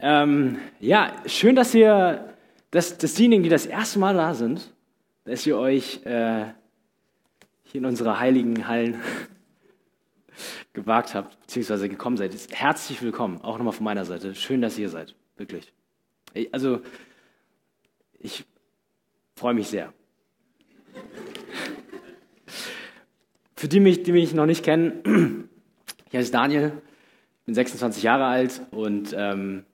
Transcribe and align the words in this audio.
Ähm, 0.00 0.58
ja, 0.78 1.12
schön, 1.26 1.56
dass 1.56 1.74
ihr, 1.74 2.32
dass, 2.70 2.98
dass 2.98 3.14
diejenigen, 3.14 3.42
die 3.42 3.48
das 3.48 3.66
erste 3.66 3.98
Mal 3.98 4.14
da 4.14 4.32
sind, 4.32 4.72
dass 5.24 5.44
ihr 5.44 5.58
euch 5.58 6.06
äh, 6.06 6.44
hier 7.64 7.80
in 7.80 7.84
unsere 7.84 8.20
heiligen 8.20 8.68
Hallen 8.68 9.02
gewagt 10.72 11.14
habt, 11.14 11.40
beziehungsweise 11.40 11.88
gekommen 11.88 12.16
seid. 12.16 12.32
Herzlich 12.52 13.02
willkommen, 13.02 13.40
auch 13.40 13.58
nochmal 13.58 13.72
von 13.72 13.82
meiner 13.82 14.04
Seite. 14.04 14.36
Schön, 14.36 14.62
dass 14.62 14.78
ihr 14.78 14.88
seid, 14.88 15.16
wirklich. 15.36 15.72
Also, 16.52 16.80
ich 18.20 18.44
freue 19.34 19.54
mich 19.54 19.66
sehr. 19.66 19.92
Für 23.56 23.66
die, 23.66 23.80
die 24.00 24.12
mich 24.12 24.32
noch 24.32 24.46
nicht 24.46 24.64
kennen, 24.64 25.48
ich 26.08 26.16
heiße 26.16 26.30
Daniel, 26.30 26.80
bin 27.46 27.54
26 27.56 28.04
Jahre 28.04 28.26
alt 28.26 28.60
und 28.70 29.12
ähm, 29.18 29.64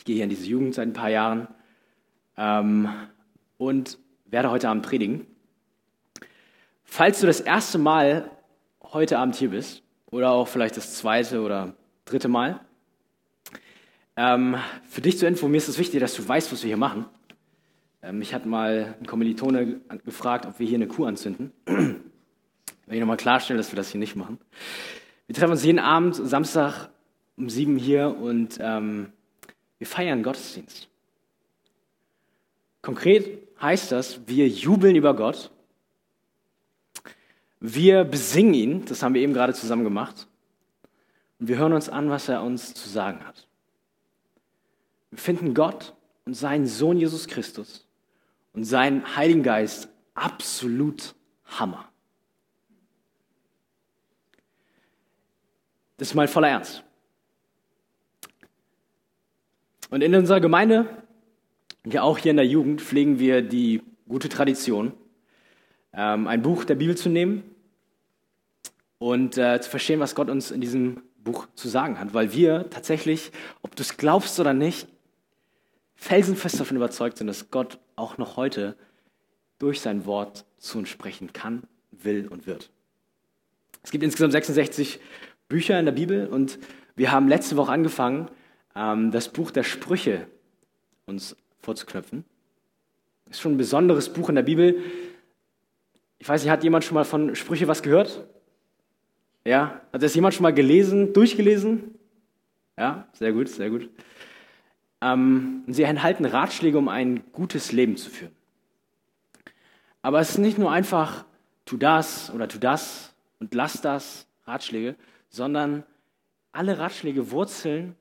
ich 0.00 0.06
gehe 0.06 0.14
hier 0.14 0.24
in 0.24 0.30
diese 0.30 0.46
Jugend 0.46 0.74
seit 0.74 0.88
ein 0.88 0.94
paar 0.94 1.10
Jahren 1.10 1.46
ähm, 2.38 2.88
und 3.58 3.98
werde 4.24 4.50
heute 4.50 4.70
Abend 4.70 4.82
predigen. 4.82 5.26
Falls 6.84 7.20
du 7.20 7.26
das 7.26 7.40
erste 7.42 7.76
Mal 7.76 8.30
heute 8.82 9.18
Abend 9.18 9.36
hier 9.36 9.50
bist 9.50 9.82
oder 10.06 10.30
auch 10.30 10.48
vielleicht 10.48 10.78
das 10.78 10.94
zweite 10.94 11.42
oder 11.42 11.74
dritte 12.06 12.28
Mal, 12.28 12.60
ähm, 14.16 14.56
für 14.88 15.02
dich 15.02 15.18
zur 15.18 15.28
Info, 15.28 15.48
mir 15.48 15.58
ist 15.58 15.68
es 15.68 15.78
wichtig, 15.78 16.00
dass 16.00 16.14
du 16.14 16.26
weißt, 16.26 16.50
was 16.50 16.62
wir 16.62 16.68
hier 16.68 16.78
machen. 16.78 17.04
Ähm, 18.00 18.20
mich 18.20 18.32
hat 18.32 18.46
mal 18.46 18.94
ein 18.98 19.06
Kommilitone 19.06 19.82
gefragt, 20.06 20.46
ob 20.46 20.58
wir 20.58 20.66
hier 20.66 20.78
eine 20.78 20.88
Kuh 20.88 21.04
anzünden. 21.04 21.52
Will 21.66 22.00
ich 22.88 23.00
nochmal 23.00 23.18
klarstellen, 23.18 23.58
dass 23.58 23.70
wir 23.70 23.76
das 23.76 23.90
hier 23.90 24.00
nicht 24.00 24.16
machen. 24.16 24.38
Wir 25.26 25.36
treffen 25.36 25.52
uns 25.52 25.62
jeden 25.62 25.78
Abend, 25.78 26.16
Samstag 26.16 26.88
um 27.36 27.50
sieben 27.50 27.76
hier 27.76 28.16
und 28.16 28.56
ähm, 28.62 29.12
wir 29.80 29.86
feiern 29.86 30.22
Gottesdienst. 30.22 30.88
Konkret 32.82 33.48
heißt 33.60 33.90
das, 33.90 34.26
wir 34.28 34.46
jubeln 34.46 34.94
über 34.94 35.16
Gott, 35.16 35.50
wir 37.60 38.04
besingen 38.04 38.54
ihn, 38.54 38.84
das 38.84 39.02
haben 39.02 39.14
wir 39.14 39.22
eben 39.22 39.32
gerade 39.32 39.54
zusammen 39.54 39.84
gemacht, 39.84 40.28
und 41.38 41.48
wir 41.48 41.56
hören 41.56 41.72
uns 41.72 41.88
an, 41.88 42.10
was 42.10 42.28
er 42.28 42.42
uns 42.42 42.74
zu 42.74 42.90
sagen 42.90 43.26
hat. 43.26 43.48
Wir 45.10 45.18
finden 45.18 45.54
Gott 45.54 45.94
und 46.26 46.34
seinen 46.34 46.66
Sohn 46.66 46.98
Jesus 46.98 47.26
Christus 47.26 47.88
und 48.52 48.64
seinen 48.64 49.16
Heiligen 49.16 49.42
Geist 49.42 49.88
absolut 50.12 51.14
Hammer. 51.46 51.88
Das 55.96 56.08
ist 56.08 56.14
mal 56.14 56.28
voller 56.28 56.48
Ernst. 56.48 56.84
Und 59.90 60.02
in 60.02 60.14
unserer 60.14 60.40
Gemeinde, 60.40 60.88
ja 61.84 62.02
auch 62.02 62.16
hier 62.16 62.30
in 62.30 62.36
der 62.36 62.46
Jugend, 62.46 62.80
pflegen 62.80 63.18
wir 63.18 63.42
die 63.42 63.82
gute 64.08 64.28
Tradition, 64.28 64.92
ähm, 65.92 66.28
ein 66.28 66.42
Buch 66.42 66.64
der 66.64 66.76
Bibel 66.76 66.96
zu 66.96 67.08
nehmen 67.08 67.42
und 68.98 69.36
äh, 69.36 69.60
zu 69.60 69.68
verstehen, 69.68 69.98
was 69.98 70.14
Gott 70.14 70.30
uns 70.30 70.52
in 70.52 70.60
diesem 70.60 71.02
Buch 71.24 71.48
zu 71.56 71.68
sagen 71.68 71.98
hat. 71.98 72.14
Weil 72.14 72.32
wir 72.32 72.70
tatsächlich, 72.70 73.32
ob 73.62 73.74
du 73.74 73.82
es 73.82 73.96
glaubst 73.96 74.38
oder 74.38 74.54
nicht, 74.54 74.86
felsenfest 75.96 76.60
davon 76.60 76.76
überzeugt 76.76 77.18
sind, 77.18 77.26
dass 77.26 77.50
Gott 77.50 77.78
auch 77.96 78.16
noch 78.16 78.36
heute 78.36 78.76
durch 79.58 79.80
sein 79.80 80.06
Wort 80.06 80.44
zu 80.58 80.78
uns 80.78 80.88
sprechen 80.88 81.32
kann, 81.32 81.64
will 81.90 82.28
und 82.28 82.46
wird. 82.46 82.70
Es 83.82 83.90
gibt 83.90 84.04
insgesamt 84.04 84.32
66 84.32 85.00
Bücher 85.48 85.78
in 85.80 85.84
der 85.84 85.92
Bibel 85.92 86.28
und 86.28 86.60
wir 86.94 87.10
haben 87.10 87.26
letzte 87.26 87.56
Woche 87.56 87.72
angefangen, 87.72 88.30
das 89.10 89.28
Buch 89.28 89.50
der 89.50 89.62
Sprüche 89.62 90.26
uns 91.04 91.36
vorzuknöpfen. 91.60 92.24
Das 93.26 93.36
ist 93.36 93.42
schon 93.42 93.52
ein 93.52 93.58
besonderes 93.58 94.10
Buch 94.10 94.30
in 94.30 94.36
der 94.36 94.42
Bibel. 94.42 94.78
Ich 96.18 96.26
weiß 96.28 96.42
nicht, 96.42 96.50
hat 96.50 96.64
jemand 96.64 96.84
schon 96.84 96.94
mal 96.94 97.04
von 97.04 97.34
Sprüche 97.34 97.68
was 97.68 97.82
gehört? 97.82 98.26
Ja? 99.44 99.82
Hat 99.92 100.02
das 100.02 100.14
jemand 100.14 100.34
schon 100.34 100.44
mal 100.44 100.54
gelesen, 100.54 101.12
durchgelesen? 101.12 101.94
Ja, 102.78 103.06
sehr 103.12 103.32
gut, 103.32 103.48
sehr 103.50 103.68
gut. 103.68 103.90
Ähm, 105.02 105.64
sie 105.66 105.82
enthalten 105.82 106.24
Ratschläge, 106.24 106.78
um 106.78 106.88
ein 106.88 107.22
gutes 107.32 107.72
Leben 107.72 107.98
zu 107.98 108.08
führen. 108.08 108.34
Aber 110.00 110.20
es 110.20 110.30
ist 110.30 110.38
nicht 110.38 110.56
nur 110.56 110.72
einfach, 110.72 111.26
tu 111.66 111.76
das 111.76 112.32
oder 112.32 112.48
tu 112.48 112.58
das 112.58 113.12
und 113.38 113.54
lass 113.54 113.82
das, 113.82 114.26
Ratschläge, 114.46 114.96
sondern 115.28 115.84
alle 116.52 116.78
Ratschläge 116.78 117.30
wurzeln 117.30 117.94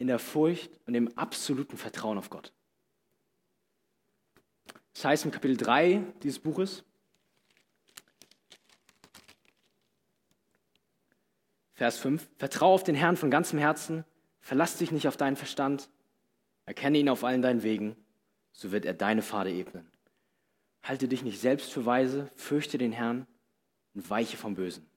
in 0.00 0.06
der 0.06 0.18
Furcht 0.18 0.70
und 0.86 0.94
dem 0.94 1.16
absoluten 1.18 1.76
Vertrauen 1.76 2.16
auf 2.16 2.30
Gott. 2.30 2.54
Das 4.94 5.04
heißt 5.04 5.26
im 5.26 5.30
Kapitel 5.30 5.58
3 5.58 6.02
dieses 6.22 6.38
Buches, 6.38 6.84
Vers 11.74 11.98
5, 11.98 12.28
Vertraue 12.38 12.74
auf 12.74 12.82
den 12.82 12.94
Herrn 12.94 13.18
von 13.18 13.30
ganzem 13.30 13.58
Herzen, 13.58 14.04
verlass 14.40 14.78
dich 14.78 14.90
nicht 14.90 15.06
auf 15.06 15.18
deinen 15.18 15.36
Verstand, 15.36 15.90
erkenne 16.64 16.98
ihn 16.98 17.10
auf 17.10 17.22
allen 17.22 17.42
deinen 17.42 17.62
Wegen, 17.62 17.94
so 18.52 18.72
wird 18.72 18.86
er 18.86 18.94
deine 18.94 19.22
Pfade 19.22 19.52
ebnen. 19.52 19.90
Halte 20.82 21.08
dich 21.08 21.22
nicht 21.22 21.40
selbst 21.40 21.70
für 21.70 21.84
weise, 21.84 22.30
fürchte 22.36 22.78
den 22.78 22.92
Herrn 22.92 23.26
und 23.94 24.08
weiche 24.08 24.38
vom 24.38 24.54
Bösen. 24.54 24.88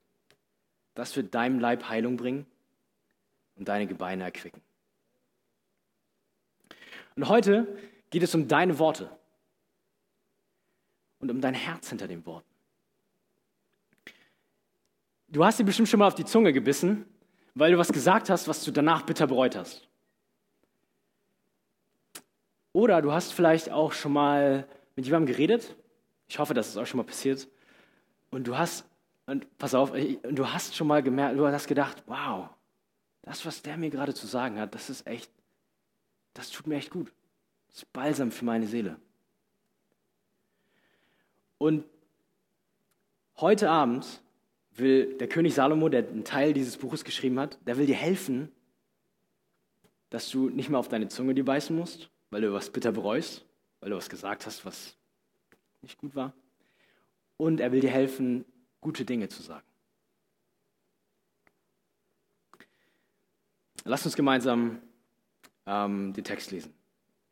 Das 0.94 1.14
wird 1.14 1.34
deinem 1.34 1.58
Leib 1.58 1.90
Heilung 1.90 2.16
bringen 2.16 2.46
und 3.54 3.68
deine 3.68 3.86
Gebeine 3.86 4.24
erquicken. 4.24 4.62
Und 7.16 7.28
heute 7.28 7.78
geht 8.10 8.22
es 8.22 8.34
um 8.34 8.48
deine 8.48 8.78
Worte 8.78 9.10
und 11.20 11.30
um 11.30 11.40
dein 11.40 11.54
Herz 11.54 11.88
hinter 11.88 12.08
den 12.08 12.24
Worten. 12.26 12.46
Du 15.28 15.44
hast 15.44 15.58
dir 15.58 15.64
bestimmt 15.64 15.88
schon 15.88 15.98
mal 15.98 16.06
auf 16.06 16.14
die 16.14 16.24
Zunge 16.24 16.52
gebissen, 16.52 17.06
weil 17.54 17.72
du 17.72 17.78
was 17.78 17.92
gesagt 17.92 18.30
hast, 18.30 18.46
was 18.46 18.64
du 18.64 18.70
danach 18.70 19.02
bitter 19.02 19.26
bereut 19.26 19.56
hast. 19.56 19.88
Oder 22.72 23.02
du 23.02 23.12
hast 23.12 23.32
vielleicht 23.32 23.70
auch 23.70 23.92
schon 23.92 24.12
mal 24.12 24.66
mit 24.96 25.06
jemandem 25.06 25.32
geredet. 25.32 25.76
Ich 26.28 26.38
hoffe, 26.38 26.54
das 26.54 26.68
ist 26.68 26.76
auch 26.76 26.86
schon 26.86 26.98
mal 26.98 27.04
passiert. 27.04 27.48
Und 28.30 28.46
du 28.46 28.58
hast, 28.58 28.84
und 29.26 29.58
pass 29.58 29.74
auf, 29.74 29.92
du 29.92 30.52
hast 30.52 30.74
schon 30.74 30.88
mal 30.88 31.02
gemerkt, 31.02 31.38
du 31.38 31.46
hast 31.46 31.68
gedacht, 31.68 32.02
wow, 32.06 32.48
das, 33.22 33.46
was 33.46 33.62
der 33.62 33.76
mir 33.76 33.90
gerade 33.90 34.12
zu 34.12 34.26
sagen 34.26 34.58
hat, 34.58 34.74
das 34.74 34.90
ist 34.90 35.06
echt 35.06 35.30
das 36.34 36.50
tut 36.50 36.66
mir 36.66 36.76
echt 36.76 36.90
gut. 36.90 37.12
Das 37.68 37.78
ist 37.78 37.92
Balsam 37.92 38.30
für 38.30 38.44
meine 38.44 38.66
Seele. 38.66 39.00
Und 41.58 41.84
heute 43.38 43.70
Abend 43.70 44.22
will 44.72 45.16
der 45.18 45.28
König 45.28 45.54
Salomo, 45.54 45.88
der 45.88 46.08
einen 46.08 46.24
Teil 46.24 46.52
dieses 46.52 46.76
Buches 46.76 47.04
geschrieben 47.04 47.38
hat, 47.38 47.58
der 47.66 47.78
will 47.78 47.86
dir 47.86 47.94
helfen, 47.94 48.50
dass 50.10 50.28
du 50.30 50.50
nicht 50.50 50.68
mehr 50.68 50.78
auf 50.78 50.88
deine 50.88 51.08
Zunge 51.08 51.34
dir 51.34 51.44
beißen 51.44 51.74
musst, 51.74 52.10
weil 52.30 52.42
du 52.42 52.52
was 52.52 52.70
bitter 52.70 52.92
bereust, 52.92 53.44
weil 53.80 53.90
du 53.90 53.96
was 53.96 54.08
gesagt 54.08 54.46
hast, 54.46 54.64
was 54.64 54.96
nicht 55.82 55.98
gut 55.98 56.14
war. 56.14 56.32
Und 57.36 57.60
er 57.60 57.72
will 57.72 57.80
dir 57.80 57.90
helfen, 57.90 58.44
gute 58.80 59.04
Dinge 59.04 59.28
zu 59.28 59.42
sagen. 59.42 59.66
Lass 63.84 64.04
uns 64.04 64.16
gemeinsam 64.16 64.80
ähm, 65.66 66.12
den 66.12 66.24
Text 66.24 66.50
lesen. 66.50 66.74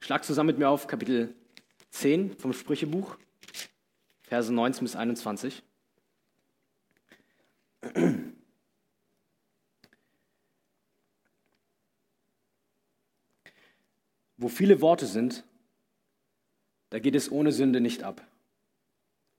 Schlag 0.00 0.24
zusammen 0.24 0.48
mit 0.48 0.58
mir 0.58 0.68
auf 0.68 0.86
Kapitel 0.86 1.34
10 1.90 2.38
vom 2.38 2.52
Sprüchebuch, 2.52 3.16
Verse 4.22 4.52
19 4.52 4.84
bis 4.84 4.96
21. 4.96 5.62
Wo 14.36 14.48
viele 14.48 14.80
Worte 14.80 15.06
sind, 15.06 15.44
da 16.90 16.98
geht 16.98 17.14
es 17.14 17.30
ohne 17.30 17.52
Sünde 17.52 17.80
nicht 17.80 18.02
ab. 18.02 18.26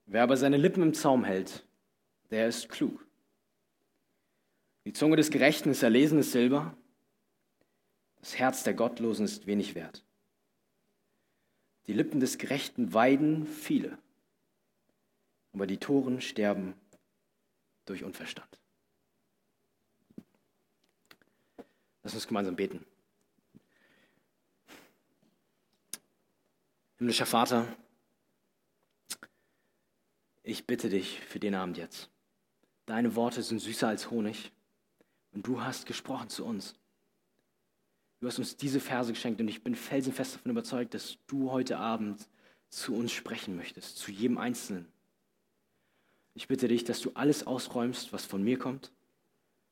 Wer 0.06 0.24
aber 0.24 0.38
seine 0.38 0.58
Lippen 0.58 0.84
im 0.84 0.94
Zaum 0.94 1.24
hält, 1.24 1.66
der 2.32 2.48
ist 2.48 2.70
klug. 2.70 3.06
Die 4.86 4.94
Zunge 4.94 5.16
des 5.16 5.30
Gerechten 5.30 5.70
ist 5.70 5.84
erlesenes 5.84 6.32
Silber, 6.32 6.76
das 8.24 8.40
Herz 8.40 8.64
der 8.64 8.74
Gottlosen 8.74 9.26
ist 9.26 9.48
wenig 9.48 9.76
wert. 9.76 10.02
Die 11.88 11.94
Lippen 11.94 12.22
des 12.22 12.38
Gerechten 12.38 12.94
weiden 12.94 13.46
viele, 13.46 13.98
aber 15.52 15.68
die 15.68 15.78
Toren 15.78 16.22
sterben 16.22 16.74
durch 17.84 18.06
Unverstand. 18.06 18.62
Lass 22.04 22.14
uns 22.14 22.26
gemeinsam 22.26 22.56
beten. 22.56 22.86
Himmlischer 27.00 27.26
Vater, 27.26 27.68
ich 30.44 30.66
bitte 30.66 30.88
dich 30.88 31.20
für 31.20 31.42
den 31.42 31.56
Abend 31.56 31.76
jetzt. 31.76 32.10
Deine 32.86 33.18
Worte 33.18 33.44
sind 33.44 33.60
süßer 33.60 33.90
als 33.90 34.12
Honig 34.12 34.54
und 35.34 35.46
du 35.46 35.60
hast 35.62 35.86
gesprochen 35.86 36.30
zu 36.30 36.46
uns. 36.46 36.76
Du 38.24 38.30
hast 38.30 38.40
uns 38.40 38.56
diese 38.56 38.80
Verse 38.80 39.12
geschenkt 39.12 39.42
und 39.42 39.50
ich 39.50 39.66
bin 39.66 39.76
felsenfest 39.76 40.36
davon 40.36 40.52
überzeugt, 40.52 40.94
dass 40.94 41.18
du 41.28 41.52
heute 41.52 41.78
Abend 41.78 42.30
zu 42.70 42.96
uns 42.96 43.12
sprechen 43.12 43.58
möchtest, 43.58 43.98
zu 43.98 44.14
jedem 44.14 44.38
Einzelnen. 44.38 44.88
Ich 46.34 46.48
bitte 46.48 46.70
dich, 46.70 46.86
dass 46.86 47.02
du 47.02 47.12
alles 47.16 47.46
ausräumst, 47.46 48.14
was 48.14 48.24
von 48.24 48.42
mir 48.42 48.58
kommt 48.58 48.94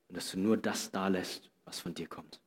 und 0.10 0.18
dass 0.18 0.32
du 0.32 0.38
nur 0.38 0.58
das 0.58 0.92
da 0.92 1.08
lässt, 1.08 1.50
was 1.64 1.80
von 1.80 1.94
dir 1.94 2.08
kommt. 2.08 2.42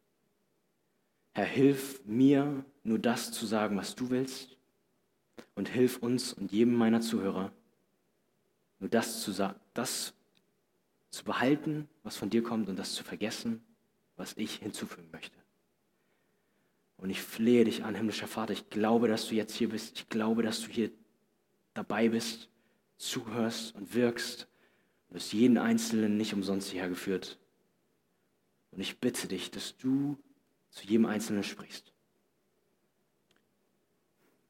Herr, 1.33 1.47
hilf 1.47 2.05
mir, 2.05 2.67
nur 2.83 2.99
das 2.99 3.33
zu 3.33 3.47
sagen, 3.47 3.79
was 3.79 3.95
du 3.95 4.11
willst 4.11 4.59
und 5.55 5.71
hilf 5.71 5.97
uns 5.97 6.35
und 6.35 6.53
jedem 6.53 6.75
meiner 6.75 7.01
Zuhörer, 7.01 7.51
nur 8.79 8.91
das 8.91 9.23
zu, 9.23 9.33
das 9.73 10.13
zu 11.09 11.25
behalten, 11.25 11.89
was 12.03 12.19
von 12.19 12.29
dir 12.29 12.43
kommt 12.43 12.69
und 12.69 12.79
das 12.79 12.93
zu 12.93 13.05
vergessen, 13.05 13.65
was 14.17 14.37
ich 14.37 14.57
hinzufügen 14.57 15.09
möchte. 15.11 15.44
Und 16.97 17.11
ich 17.11 17.21
flehe 17.21 17.65
dich 17.65 17.85
an, 17.85 17.95
himmlischer 17.95 18.29
Vater, 18.29 18.53
ich 18.53 18.71
glaube, 18.71 19.09
dass 19.09 19.29
du 19.29 19.35
jetzt 19.35 19.55
hier 19.55 19.69
bist. 19.69 19.99
Ich 19.99 20.09
glaube, 20.09 20.43
dass 20.43 20.63
du 20.63 20.69
hier 20.69 20.91
dabei 21.75 22.09
bist, 22.09 22.49
zuhörst 22.97 23.75
und 23.75 23.95
wirkst. 23.95 24.49
Du 25.09 25.17
hast 25.17 25.33
jeden 25.33 25.59
Einzelnen 25.59 26.17
nicht 26.17 26.33
umsonst 26.35 26.71
hierher 26.71 26.89
geführt. 26.89 27.39
Und 28.71 28.81
ich 28.81 28.99
bitte 28.99 29.29
dich, 29.29 29.51
dass 29.51 29.77
du 29.77 30.19
zu 30.71 30.87
jedem 30.87 31.07
Einzelnen 31.07 31.45
sprichst. 31.45 31.93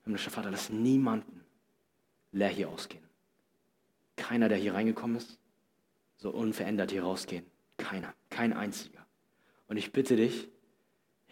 Himmlischer 0.05 0.31
Vater, 0.31 0.51
lass 0.51 0.71
niemanden 0.71 1.45
leer 2.33 2.49
hier 2.49 2.69
ausgehen. 2.69 3.05
Keiner, 4.17 4.49
der 4.49 4.59
hier 4.59 4.75
reingekommen 4.75 5.17
ist, 5.17 5.39
soll 6.17 6.33
unverändert 6.33 6.91
hier 6.91 7.03
rausgehen. 7.03 7.47
Keiner, 7.77 8.15
kein 8.31 8.53
einziger. 8.53 9.07
Und 9.67 9.77
ich 9.77 9.93
bitte 9.93 10.17
dich, 10.17 10.49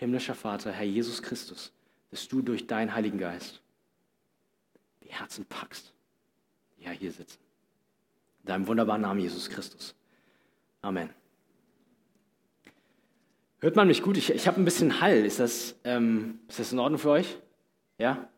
himmlischer 0.03 0.35
Vater, 0.35 0.73
Herr 0.73 0.85
Jesus 0.85 1.23
Christus, 1.23 1.73
dass 2.11 2.27
du 2.27 2.43
durch 2.43 2.67
deinen 2.67 2.93
Heiligen 2.93 3.19
Geist 3.19 3.63
die 5.05 5.09
Herzen 5.09 5.45
packst, 5.45 5.93
die 6.77 6.85
ja 6.85 6.91
hier 6.91 7.13
sitzen. 7.13 7.39
In 8.43 8.47
deinem 8.49 8.67
wunderbaren 8.67 9.03
Namen, 9.03 9.21
Jesus 9.21 9.49
Christus. 9.49 9.95
Amen. 10.81 11.09
Hört 13.61 13.77
man 13.77 13.87
mich 13.87 14.03
gut? 14.03 14.17
Ich, 14.17 14.31
ich 14.31 14.49
habe 14.49 14.61
ein 14.61 14.65
bisschen 14.65 15.01
Hall. 15.01 15.25
Ist 15.25 15.39
das, 15.39 15.77
ähm, 15.85 16.41
ist 16.49 16.59
das 16.59 16.73
in 16.73 16.81
Ordnung 16.81 16.99
für 16.99 17.11
euch? 17.11 17.39
Ja? 17.99 18.29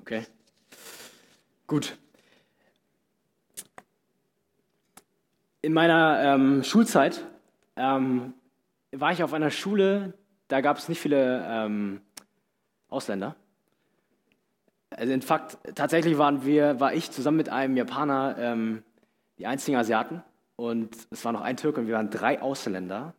Okay. 0.00 0.26
Gut. 1.68 1.96
In 5.62 5.72
meiner 5.72 6.34
ähm, 6.34 6.64
Schulzeit 6.64 7.24
ähm, 7.76 8.34
war 8.90 9.12
ich 9.12 9.22
auf 9.22 9.32
einer 9.32 9.52
Schule, 9.52 10.14
da 10.50 10.60
gab 10.60 10.78
es 10.78 10.88
nicht 10.88 11.00
viele 11.00 11.46
ähm, 11.48 12.00
Ausländer. 12.88 13.36
Also 14.90 15.12
in 15.12 15.22
Fakt, 15.22 15.58
tatsächlich 15.76 16.18
waren 16.18 16.44
wir, 16.44 16.80
war 16.80 16.92
ich 16.92 17.12
zusammen 17.12 17.36
mit 17.36 17.48
einem 17.48 17.76
Japaner 17.76 18.36
ähm, 18.36 18.82
die 19.38 19.46
einzigen 19.46 19.76
Asiaten 19.76 20.24
und 20.56 20.96
es 21.10 21.24
war 21.24 21.32
noch 21.32 21.42
ein 21.42 21.56
Türke 21.56 21.80
und 21.80 21.86
wir 21.86 21.94
waren 21.94 22.10
drei 22.10 22.42
Ausländer 22.42 23.14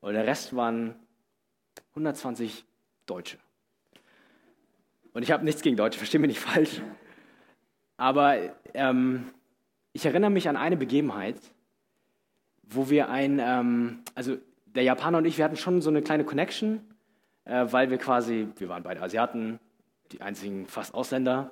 und 0.00 0.14
der 0.14 0.26
Rest 0.26 0.56
waren 0.56 0.96
120 1.90 2.64
Deutsche. 3.06 3.38
Und 5.12 5.22
ich 5.22 5.30
habe 5.30 5.44
nichts 5.44 5.62
gegen 5.62 5.76
Deutsche, 5.76 5.98
verstehe 5.98 6.20
mich 6.20 6.28
nicht 6.28 6.40
falsch. 6.40 6.82
Aber 7.96 8.36
ähm, 8.74 9.30
ich 9.92 10.04
erinnere 10.06 10.30
mich 10.30 10.48
an 10.48 10.56
eine 10.56 10.76
Begebenheit, 10.76 11.38
wo 12.64 12.90
wir 12.90 13.08
ein, 13.10 13.38
ähm, 13.40 14.02
also 14.16 14.38
der 14.78 14.84
Japaner 14.84 15.18
und 15.18 15.24
ich, 15.24 15.38
wir 15.38 15.44
hatten 15.44 15.56
schon 15.56 15.82
so 15.82 15.90
eine 15.90 16.02
kleine 16.02 16.22
Connection, 16.22 16.80
äh, 17.44 17.66
weil 17.68 17.90
wir 17.90 17.98
quasi, 17.98 18.46
wir 18.58 18.68
waren 18.68 18.84
beide 18.84 19.02
Asiaten, 19.02 19.58
die 20.12 20.20
einzigen 20.20 20.68
fast 20.68 20.94
Ausländer 20.94 21.50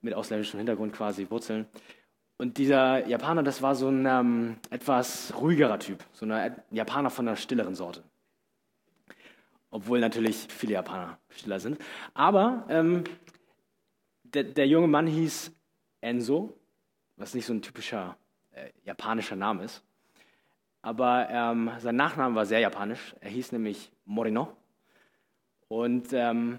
mit 0.00 0.14
ausländischem 0.14 0.58
Hintergrund 0.58 0.92
quasi, 0.92 1.30
Wurzeln. 1.30 1.66
Und 2.38 2.58
dieser 2.58 3.06
Japaner, 3.06 3.44
das 3.44 3.62
war 3.62 3.76
so 3.76 3.88
ein 3.88 4.04
ähm, 4.04 4.56
etwas 4.68 5.32
ruhigerer 5.40 5.78
Typ, 5.78 6.04
so 6.12 6.26
ein 6.26 6.60
Japaner 6.72 7.10
von 7.10 7.28
einer 7.28 7.36
stilleren 7.36 7.76
Sorte. 7.76 8.02
Obwohl 9.70 10.00
natürlich 10.00 10.48
viele 10.48 10.72
Japaner 10.72 11.18
stiller 11.28 11.60
sind. 11.60 11.78
Aber 12.14 12.64
ähm, 12.68 13.04
der, 14.24 14.42
der, 14.42 14.66
junge 14.66 14.88
Mann 14.88 15.06
hieß 15.06 15.52
Enzo, 16.00 16.58
was 17.16 17.32
nicht 17.32 17.46
so 17.46 17.52
ein 17.52 17.62
typischer 17.62 18.16
äh, 18.50 18.70
japanischer 18.82 19.36
Name 19.36 19.62
ist. 19.62 19.84
Aber 20.82 21.28
ähm, 21.30 21.70
sein 21.78 21.96
Nachname 21.96 22.34
war 22.34 22.46
sehr 22.46 22.60
japanisch. 22.60 23.14
Er 23.20 23.30
hieß 23.30 23.52
nämlich 23.52 23.92
Morino. 24.04 24.56
Und 25.68 26.12
ähm, 26.12 26.58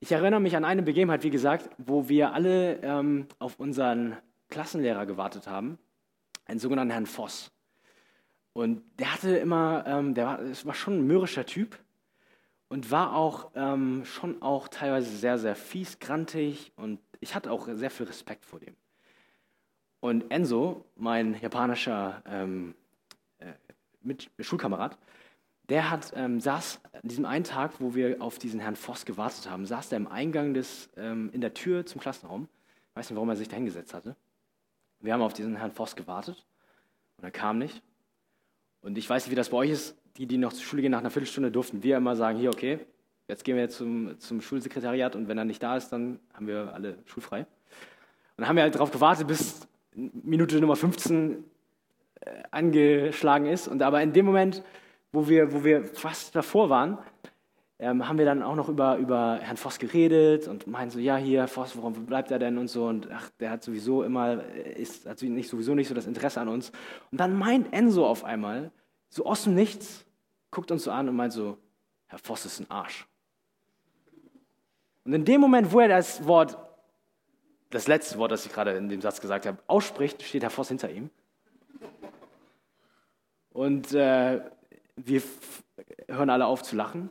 ich 0.00 0.12
erinnere 0.12 0.40
mich 0.40 0.56
an 0.56 0.64
eine 0.64 0.82
Begebenheit, 0.82 1.22
wie 1.24 1.30
gesagt, 1.30 1.70
wo 1.78 2.08
wir 2.08 2.32
alle 2.32 2.80
ähm, 2.82 3.26
auf 3.38 3.58
unseren 3.58 4.16
Klassenlehrer 4.48 5.06
gewartet 5.06 5.46
haben, 5.46 5.78
einen 6.44 6.60
sogenannten 6.60 6.92
Herrn 6.92 7.06
Voss. 7.06 7.50
Und 8.52 8.82
der 8.98 9.14
hatte 9.14 9.36
immer, 9.36 9.84
ähm, 9.86 10.14
der 10.14 10.26
war, 10.26 10.38
das 10.38 10.64
war 10.66 10.74
schon 10.74 10.98
ein 10.98 11.06
mürrischer 11.06 11.46
Typ 11.46 11.78
und 12.68 12.90
war 12.90 13.14
auch 13.14 13.50
ähm, 13.54 14.04
schon 14.04 14.40
auch 14.42 14.68
teilweise 14.68 15.14
sehr, 15.16 15.38
sehr 15.38 15.56
fies, 15.56 15.98
grantig 15.98 16.72
und 16.76 17.00
ich 17.20 17.34
hatte 17.34 17.50
auch 17.50 17.68
sehr 17.72 17.90
viel 17.90 18.06
Respekt 18.06 18.44
vor 18.44 18.60
dem. 18.60 18.76
Und 20.00 20.30
Enzo, 20.30 20.84
mein 20.94 21.40
japanischer 21.40 22.22
ähm, 22.26 22.74
mit 24.06 24.30
Schulkamerad, 24.38 24.96
der 25.68 25.90
hat, 25.90 26.12
ähm, 26.14 26.40
saß 26.40 26.80
an 26.92 27.08
diesem 27.08 27.24
einen 27.24 27.44
Tag, 27.44 27.80
wo 27.80 27.94
wir 27.94 28.22
auf 28.22 28.38
diesen 28.38 28.60
Herrn 28.60 28.76
Voss 28.76 29.04
gewartet 29.04 29.50
haben, 29.50 29.66
saß 29.66 29.88
der 29.88 29.96
im 29.96 30.06
Eingang 30.06 30.54
des, 30.54 30.88
ähm, 30.96 31.30
in 31.32 31.40
der 31.40 31.54
Tür 31.54 31.84
zum 31.86 32.00
Klassenraum. 32.00 32.48
Ich 32.90 32.96
weiß 32.96 33.10
nicht, 33.10 33.16
warum 33.16 33.28
er 33.28 33.36
sich 33.36 33.48
da 33.48 33.56
hingesetzt 33.56 33.92
hatte. 33.92 34.16
Wir 35.00 35.12
haben 35.12 35.22
auf 35.22 35.34
diesen 35.34 35.56
Herrn 35.56 35.72
Voss 35.72 35.96
gewartet 35.96 36.46
und 37.18 37.24
er 37.24 37.30
kam 37.30 37.58
nicht. 37.58 37.82
Und 38.80 38.96
ich 38.96 39.08
weiß 39.10 39.24
nicht, 39.24 39.32
wie 39.32 39.36
das 39.36 39.50
bei 39.50 39.56
euch 39.58 39.70
ist. 39.70 39.96
Die, 40.16 40.26
die 40.26 40.38
noch 40.38 40.52
zur 40.52 40.64
Schule 40.64 40.80
gehen, 40.80 40.92
nach 40.92 41.00
einer 41.00 41.10
Viertelstunde 41.10 41.50
durften 41.50 41.82
wir 41.82 41.96
immer 41.96 42.16
sagen, 42.16 42.38
hier, 42.38 42.50
okay, 42.50 42.78
jetzt 43.28 43.44
gehen 43.44 43.56
wir 43.56 43.68
zum, 43.68 44.18
zum 44.18 44.40
Schulsekretariat 44.40 45.14
und 45.14 45.28
wenn 45.28 45.36
er 45.36 45.44
nicht 45.44 45.62
da 45.62 45.76
ist, 45.76 45.90
dann 45.90 46.20
haben 46.32 46.46
wir 46.46 46.72
alle 46.72 46.98
schulfrei. 47.04 47.40
Und 47.40 47.46
dann 48.38 48.48
haben 48.48 48.56
wir 48.56 48.62
halt 48.62 48.74
darauf 48.74 48.92
gewartet, 48.92 49.26
bis 49.26 49.66
Minute 49.94 50.60
Nummer 50.60 50.76
15 50.76 51.32
äh, 51.32 51.36
angeschlagen 52.50 53.46
ist. 53.46 53.68
Und 53.68 53.82
aber 53.82 54.02
in 54.02 54.12
dem 54.12 54.26
Moment, 54.26 54.62
wo 55.12 55.28
wir, 55.28 55.52
wo 55.52 55.64
wir 55.64 55.84
fast 55.84 56.34
davor 56.34 56.70
waren, 56.70 56.98
ähm, 57.78 58.08
haben 58.08 58.18
wir 58.18 58.24
dann 58.24 58.42
auch 58.42 58.54
noch 58.54 58.68
über, 58.68 58.96
über 58.96 59.38
Herrn 59.40 59.58
Voss 59.58 59.78
geredet 59.78 60.48
und 60.48 60.66
meinen 60.66 60.90
so, 60.90 60.98
ja, 60.98 61.16
hier, 61.16 61.46
Voss, 61.46 61.76
warum 61.76 62.06
bleibt 62.06 62.30
er 62.30 62.38
denn 62.38 62.56
und 62.56 62.68
so 62.68 62.86
und 62.86 63.10
ach, 63.10 63.28
der 63.38 63.50
hat 63.50 63.62
sowieso 63.62 64.02
immer, 64.02 64.42
äh, 64.42 64.80
ist, 64.80 65.06
hat 65.06 65.20
nicht, 65.22 65.50
sowieso 65.50 65.74
nicht 65.74 65.88
so 65.88 65.94
das 65.94 66.06
Interesse 66.06 66.40
an 66.40 66.48
uns. 66.48 66.72
Und 67.10 67.20
dann 67.20 67.34
meint 67.34 67.72
Enzo 67.72 68.06
auf 68.06 68.24
einmal, 68.24 68.70
so 69.10 69.26
aus 69.26 69.44
dem 69.44 69.54
Nichts, 69.54 70.06
guckt 70.50 70.70
uns 70.70 70.84
so 70.84 70.90
an 70.90 71.08
und 71.08 71.16
meint 71.16 71.32
so, 71.32 71.58
Herr 72.06 72.18
Voss 72.18 72.46
ist 72.46 72.60
ein 72.60 72.70
Arsch. 72.70 73.06
Und 75.04 75.12
in 75.12 75.24
dem 75.24 75.40
Moment, 75.40 75.70
wo 75.70 75.80
er 75.80 75.88
das 75.88 76.26
Wort, 76.26 76.56
das 77.70 77.88
letzte 77.88 78.16
Wort, 78.18 78.32
das 78.32 78.46
ich 78.46 78.52
gerade 78.52 78.72
in 78.72 78.88
dem 78.88 79.02
Satz 79.02 79.20
gesagt 79.20 79.44
habe, 79.44 79.58
ausspricht, 79.66 80.22
steht 80.22 80.42
Herr 80.42 80.50
Voss 80.50 80.68
hinter 80.68 80.90
ihm. 80.90 81.10
Und 83.56 83.94
äh, 83.94 84.42
wir 84.96 85.22
hören 86.08 86.28
alle 86.28 86.44
auf 86.44 86.62
zu 86.62 86.76
lachen. 86.76 87.08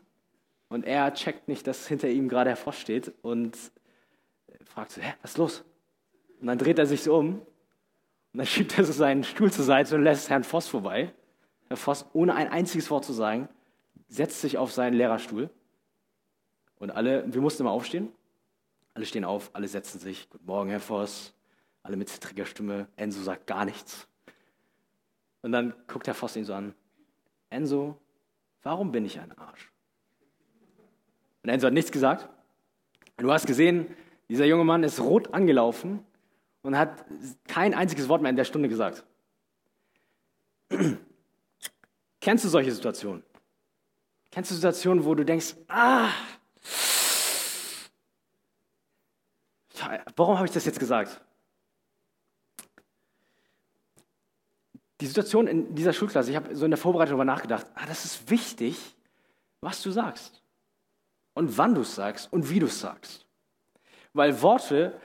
Und 0.70 0.86
er 0.86 1.12
checkt 1.16 1.48
nicht, 1.48 1.66
dass 1.66 1.88
hinter 1.88 2.08
ihm 2.08 2.30
gerade 2.30 2.52
Herr 2.52 2.56
Voss 2.56 2.80
steht 2.80 3.12
und 3.24 3.58
fragt 4.64 4.92
so, 4.92 5.02
hä, 5.02 5.16
was 5.24 5.32
ist 5.32 5.38
los? 5.40 5.64
Und 6.40 6.46
dann 6.46 6.60
dreht 6.60 6.78
er 6.78 6.86
sich 6.86 7.02
so 7.02 7.18
um 7.18 7.40
und 7.40 8.38
dann 8.38 8.46
schiebt 8.46 8.78
er 8.78 8.84
so 8.84 8.94
seinen 8.94 9.24
Stuhl 9.24 9.52
zur 9.52 9.66
Seite 9.66 9.96
und 9.96 10.04
lässt 10.04 10.30
Herrn 10.30 10.44
Voss 10.44 10.68
vorbei. 10.68 11.12
Herr 11.68 11.78
Voss, 11.78 12.06
ohne 12.14 12.36
ein 12.36 12.50
einziges 12.50 12.92
Wort 12.92 13.06
zu 13.06 13.14
sagen, 13.14 13.50
setzt 14.08 14.40
sich 14.42 14.60
auf 14.60 14.72
seinen 14.72 14.94
Lehrerstuhl. 14.94 15.50
Und 16.76 16.92
alle, 16.92 17.26
wir 17.34 17.42
mussten 17.42 17.64
immer 17.64 17.72
aufstehen. 17.72 18.12
Alle 18.94 19.08
stehen 19.08 19.26
auf, 19.26 19.50
alle 19.54 19.68
setzen 19.68 19.98
sich. 19.98 20.30
Guten 20.30 20.46
Morgen, 20.46 20.70
Herr 20.70 20.80
Voss. 20.80 21.34
Alle 21.82 21.98
mit 21.98 22.10
zittriger 22.10 22.46
Stimme. 22.46 22.88
Enzo 22.98 23.24
sagt 23.24 23.48
gar 23.48 23.66
nichts. 23.66 24.08
Und 25.46 25.52
dann 25.52 25.76
guckt 25.86 26.08
Herr 26.08 26.16
Voss 26.16 26.36
ihn 26.36 26.44
so 26.44 26.56
an. 26.56 26.74
Enzo, 27.52 28.02
warum 28.64 28.92
bin 28.92 29.06
ich 29.06 29.20
ein 29.20 29.32
Arsch? 29.38 29.72
Und 31.44 31.52
Enzo 31.52 31.68
hat 31.68 31.74
nichts 31.76 31.92
gesagt. 31.92 32.28
Du 33.18 33.32
hast 33.32 33.46
gesehen, 33.46 33.96
dieser 34.28 34.46
junge 34.46 34.64
Mann 34.64 34.82
ist 34.82 35.00
rot 35.00 35.36
angelaufen 35.36 36.04
und 36.64 36.76
hat 36.76 37.06
kein 37.48 37.76
einziges 37.76 38.10
Wort 38.10 38.24
mehr 38.24 38.32
in 38.32 38.38
der 38.38 38.44
Stunde 38.44 38.70
gesagt. 38.70 39.06
Kennst 42.22 42.44
du 42.44 42.50
solche 42.50 42.72
Situationen? 42.72 43.22
Kennst 44.32 44.50
du 44.50 44.56
Situationen, 44.56 45.06
wo 45.06 45.14
du 45.14 45.24
denkst, 45.24 45.54
ah, 45.68 46.10
warum 50.16 50.38
habe 50.38 50.48
ich 50.48 50.54
das 50.54 50.66
jetzt 50.66 50.80
gesagt? 50.80 51.22
Die 55.02 55.08
Situation 55.08 55.48
in 55.48 55.76
dieser 55.76 55.94
Schulklasse, 55.94 56.30
ich 56.30 56.36
habe 56.36 56.56
so 56.56 56.66
in 56.66 56.72
der 56.72 56.78
Vorbereitung 56.78 57.18
darüber 57.18 57.26
nachgedacht, 57.26 57.66
ah, 57.76 57.86
das 57.88 58.06
ist 58.06 58.30
wichtig, 58.30 58.78
was 59.62 59.82
du 59.82 59.92
sagst 59.92 60.42
und 61.34 61.58
wann 61.58 61.76
du 61.76 61.82
es 61.82 61.96
sagst 61.96 62.32
und 62.32 62.50
wie 62.50 62.60
du 62.60 62.68
es 62.68 62.80
sagst. 62.80 63.26
Weil 64.14 64.42
Worte, 64.42 65.00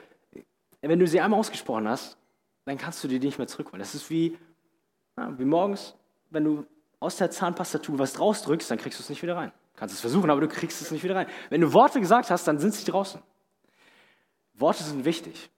wenn 0.81 0.99
du 0.99 1.07
sie 1.07 1.19
einmal 1.19 1.39
ausgesprochen 1.39 1.87
hast, 1.87 2.17
dann 2.65 2.77
kannst 2.77 3.03
du 3.03 3.07
die 3.07 3.19
nicht 3.19 3.37
mehr 3.37 3.47
zurückholen. 3.47 3.79
Das 3.79 3.95
ist 3.95 4.09
wie, 4.09 4.37
ja, 5.17 5.37
wie 5.37 5.45
morgens, 5.45 5.95
wenn 6.29 6.45
du 6.45 6.65
aus 6.99 7.17
der 7.17 7.29
Zahnpastatube 7.29 7.99
was 7.99 8.19
rausdrückst, 8.19 8.71
dann 8.71 8.77
kriegst 8.77 8.99
du 8.99 9.03
es 9.03 9.09
nicht 9.09 9.21
wieder 9.21 9.35
rein. 9.35 9.51
Du 9.73 9.79
kannst 9.79 9.95
es 9.95 10.01
versuchen, 10.01 10.29
aber 10.29 10.39
du 10.39 10.47
kriegst 10.47 10.81
es 10.81 10.91
nicht 10.91 11.03
wieder 11.03 11.15
rein. 11.15 11.27
Wenn 11.49 11.61
du 11.61 11.73
Worte 11.73 11.99
gesagt 11.99 12.29
hast, 12.29 12.47
dann 12.47 12.59
sind 12.59 12.73
sie 12.73 12.89
draußen. 12.89 13.21
Worte 14.53 14.83
sind 14.83 15.03
wichtig. 15.03 15.49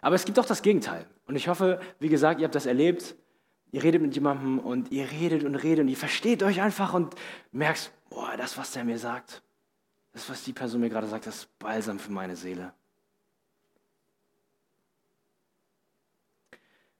Aber 0.00 0.14
es 0.14 0.24
gibt 0.24 0.38
auch 0.38 0.46
das 0.46 0.62
Gegenteil. 0.62 1.06
Und 1.26 1.36
ich 1.36 1.48
hoffe, 1.48 1.80
wie 1.98 2.08
gesagt, 2.08 2.40
ihr 2.40 2.44
habt 2.44 2.54
das 2.54 2.66
erlebt. 2.66 3.14
Ihr 3.72 3.82
redet 3.82 4.02
mit 4.02 4.14
jemandem 4.14 4.58
und 4.58 4.90
ihr 4.90 5.10
redet 5.10 5.44
und 5.44 5.54
redet 5.54 5.80
und 5.84 5.88
ihr 5.88 5.96
versteht 5.96 6.42
euch 6.42 6.60
einfach 6.60 6.92
und 6.92 7.14
merkst, 7.52 7.92
boah, 8.08 8.36
das, 8.36 8.58
was 8.58 8.72
der 8.72 8.84
mir 8.84 8.98
sagt, 8.98 9.42
das, 10.12 10.28
was 10.28 10.42
die 10.42 10.52
Person 10.52 10.80
mir 10.80 10.90
gerade 10.90 11.06
sagt, 11.06 11.26
das 11.26 11.36
ist 11.36 11.58
Balsam 11.58 11.98
für 11.98 12.10
meine 12.10 12.34
Seele. 12.34 12.72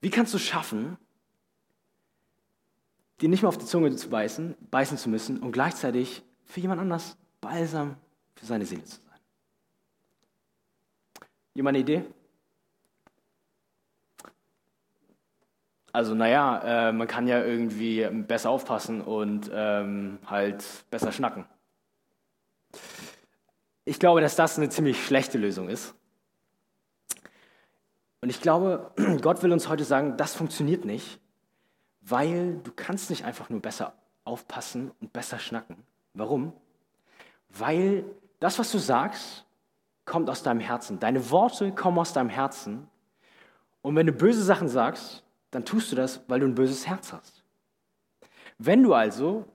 Wie 0.00 0.10
kannst 0.10 0.32
du 0.32 0.38
schaffen, 0.38 0.96
dir 3.20 3.28
nicht 3.28 3.42
mehr 3.42 3.48
auf 3.48 3.58
die 3.58 3.66
Zunge 3.66 3.94
zu 3.96 4.08
beißen, 4.08 4.56
beißen 4.70 4.96
zu 4.96 5.08
müssen 5.08 5.42
und 5.42 5.52
gleichzeitig 5.52 6.22
für 6.44 6.60
jemand 6.60 6.80
anders 6.80 7.16
Balsam 7.40 7.96
für 8.36 8.46
seine 8.46 8.64
Seele 8.64 8.84
zu 8.84 8.96
sein? 8.96 9.20
Jemand 11.54 11.74
eine 11.74 11.82
Idee? 11.82 12.04
Also 15.92 16.14
naja, 16.14 16.88
äh, 16.88 16.92
man 16.92 17.08
kann 17.08 17.26
ja 17.26 17.42
irgendwie 17.42 18.06
besser 18.06 18.50
aufpassen 18.50 19.00
und 19.00 19.50
ähm, 19.52 20.18
halt 20.26 20.64
besser 20.90 21.10
schnacken. 21.12 21.46
Ich 23.84 23.98
glaube, 23.98 24.20
dass 24.20 24.36
das 24.36 24.56
eine 24.56 24.68
ziemlich 24.68 25.04
schlechte 25.04 25.38
Lösung 25.38 25.68
ist. 25.68 25.94
Und 28.20 28.28
ich 28.28 28.40
glaube, 28.40 28.92
Gott 29.20 29.42
will 29.42 29.52
uns 29.52 29.68
heute 29.68 29.84
sagen, 29.84 30.16
das 30.16 30.34
funktioniert 30.34 30.84
nicht, 30.84 31.18
weil 32.02 32.60
du 32.62 32.70
kannst 32.70 33.10
nicht 33.10 33.24
einfach 33.24 33.48
nur 33.48 33.60
besser 33.60 33.94
aufpassen 34.24 34.92
und 35.00 35.12
besser 35.12 35.38
schnacken. 35.38 35.76
Warum? 36.14 36.52
Weil 37.48 38.04
das, 38.38 38.58
was 38.58 38.70
du 38.70 38.78
sagst, 38.78 39.44
kommt 40.04 40.30
aus 40.30 40.42
deinem 40.42 40.60
Herzen. 40.60 41.00
Deine 41.00 41.30
Worte 41.30 41.72
kommen 41.72 41.98
aus 41.98 42.12
deinem 42.12 42.30
Herzen. 42.30 42.88
Und 43.82 43.96
wenn 43.96 44.06
du 44.06 44.12
böse 44.12 44.42
Sachen 44.42 44.68
sagst, 44.68 45.24
dann 45.50 45.64
tust 45.64 45.90
du 45.90 45.96
das, 45.96 46.22
weil 46.28 46.40
du 46.40 46.46
ein 46.46 46.54
böses 46.54 46.86
Herz 46.86 47.12
hast. 47.12 47.42
Wenn 48.58 48.82
du 48.82 48.94
also 48.94 49.46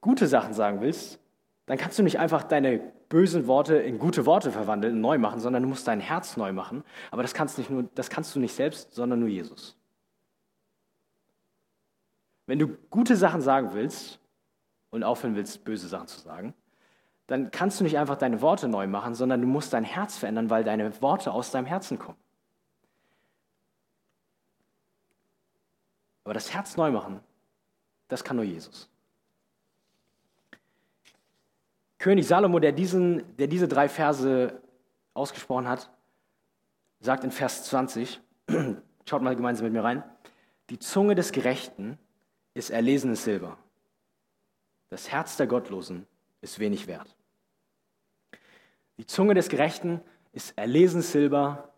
gute 0.00 0.26
Sachen 0.26 0.52
sagen 0.52 0.80
willst, 0.80 1.20
dann 1.66 1.78
kannst 1.78 1.98
du 1.98 2.02
nicht 2.02 2.18
einfach 2.18 2.42
deine 2.42 2.80
bösen 3.08 3.46
Worte 3.46 3.76
in 3.76 3.98
gute 3.98 4.26
Worte 4.26 4.50
verwandeln 4.50 4.94
und 4.94 5.00
neu 5.00 5.18
machen, 5.18 5.40
sondern 5.40 5.62
du 5.62 5.68
musst 5.68 5.86
dein 5.88 6.00
Herz 6.00 6.36
neu 6.36 6.52
machen. 6.52 6.84
Aber 7.10 7.22
das 7.22 7.34
kannst, 7.34 7.58
nicht 7.58 7.70
nur, 7.70 7.84
das 7.94 8.10
kannst 8.10 8.34
du 8.34 8.40
nicht 8.40 8.54
selbst, 8.54 8.94
sondern 8.94 9.20
nur 9.20 9.28
Jesus. 9.28 9.76
Wenn 12.46 12.58
du 12.58 12.68
gute 12.90 13.16
Sachen 13.16 13.42
sagen 13.42 13.70
willst 13.74 14.20
und 14.90 15.04
aufhören 15.04 15.36
willst, 15.36 15.64
böse 15.64 15.88
Sachen 15.88 16.08
zu 16.08 16.20
sagen, 16.20 16.54
dann 17.26 17.50
kannst 17.50 17.78
du 17.78 17.84
nicht 17.84 17.98
einfach 17.98 18.16
deine 18.16 18.40
Worte 18.40 18.68
neu 18.68 18.86
machen, 18.86 19.14
sondern 19.14 19.42
du 19.42 19.46
musst 19.46 19.74
dein 19.74 19.84
Herz 19.84 20.16
verändern, 20.16 20.48
weil 20.48 20.64
deine 20.64 21.02
Worte 21.02 21.30
aus 21.30 21.50
deinem 21.50 21.66
Herzen 21.66 21.98
kommen. 21.98 22.18
Aber 26.28 26.34
das 26.34 26.52
Herz 26.52 26.76
neu 26.76 26.90
machen, 26.90 27.20
das 28.08 28.22
kann 28.22 28.36
nur 28.36 28.44
Jesus. 28.44 28.90
König 31.96 32.26
Salomo, 32.26 32.58
der, 32.58 32.72
diesen, 32.72 33.34
der 33.38 33.46
diese 33.46 33.66
drei 33.66 33.88
Verse 33.88 34.60
ausgesprochen 35.14 35.66
hat, 35.66 35.90
sagt 37.00 37.24
in 37.24 37.30
Vers 37.30 37.64
20, 37.64 38.20
schaut 39.08 39.22
mal 39.22 39.36
gemeinsam 39.36 39.64
mit 39.64 39.72
mir 39.72 39.82
rein, 39.82 40.04
die 40.68 40.78
Zunge 40.78 41.14
des 41.14 41.32
Gerechten 41.32 41.96
ist 42.52 42.68
erlesenes 42.68 43.24
Silber. 43.24 43.56
Das 44.90 45.10
Herz 45.10 45.38
der 45.38 45.46
Gottlosen 45.46 46.06
ist 46.42 46.58
wenig 46.58 46.86
wert. 46.86 47.16
Die 48.98 49.06
Zunge 49.06 49.32
des 49.32 49.48
Gerechten 49.48 50.02
ist 50.32 50.58
erlesenes 50.58 51.10
Silber. 51.10 51.72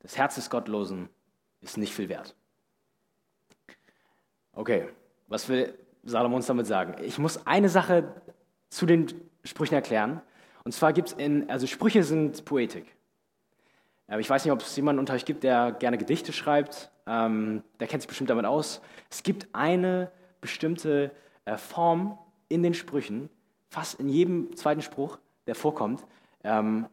Das 0.00 0.18
Herz 0.18 0.34
des 0.34 0.50
Gottlosen 0.50 1.08
ist 1.62 1.78
nicht 1.78 1.94
viel 1.94 2.10
wert. 2.10 2.36
Okay, 4.54 4.88
was 5.28 5.48
will 5.48 5.74
Salomon 6.04 6.36
uns 6.36 6.46
damit 6.46 6.66
sagen? 6.66 6.96
Ich 7.02 7.18
muss 7.18 7.46
eine 7.46 7.68
Sache 7.68 8.14
zu 8.70 8.86
den 8.86 9.06
Sprüchen 9.42 9.74
erklären. 9.74 10.20
Und 10.64 10.72
zwar 10.72 10.92
gibt 10.92 11.08
es 11.08 11.14
in, 11.14 11.50
also 11.50 11.66
Sprüche 11.66 12.02
sind 12.04 12.44
Poetik. 12.44 12.86
Aber 14.06 14.20
ich 14.20 14.28
weiß 14.28 14.44
nicht, 14.44 14.52
ob 14.52 14.60
es 14.60 14.76
jemanden 14.76 15.00
unter 15.00 15.14
euch 15.14 15.24
gibt, 15.24 15.44
der 15.44 15.72
gerne 15.72 15.98
Gedichte 15.98 16.32
schreibt. 16.32 16.90
Ähm, 17.06 17.62
der 17.80 17.86
kennt 17.88 18.02
sich 18.02 18.08
bestimmt 18.08 18.30
damit 18.30 18.44
aus. 18.44 18.80
Es 19.10 19.22
gibt 19.22 19.48
eine 19.52 20.10
bestimmte 20.40 21.10
äh, 21.44 21.56
Form 21.56 22.18
in 22.48 22.62
den 22.62 22.74
Sprüchen, 22.74 23.30
fast 23.70 23.98
in 23.98 24.08
jedem 24.08 24.54
zweiten 24.56 24.82
Spruch, 24.82 25.18
der 25.46 25.54
vorkommt, 25.54 26.04
ähm, 26.44 26.86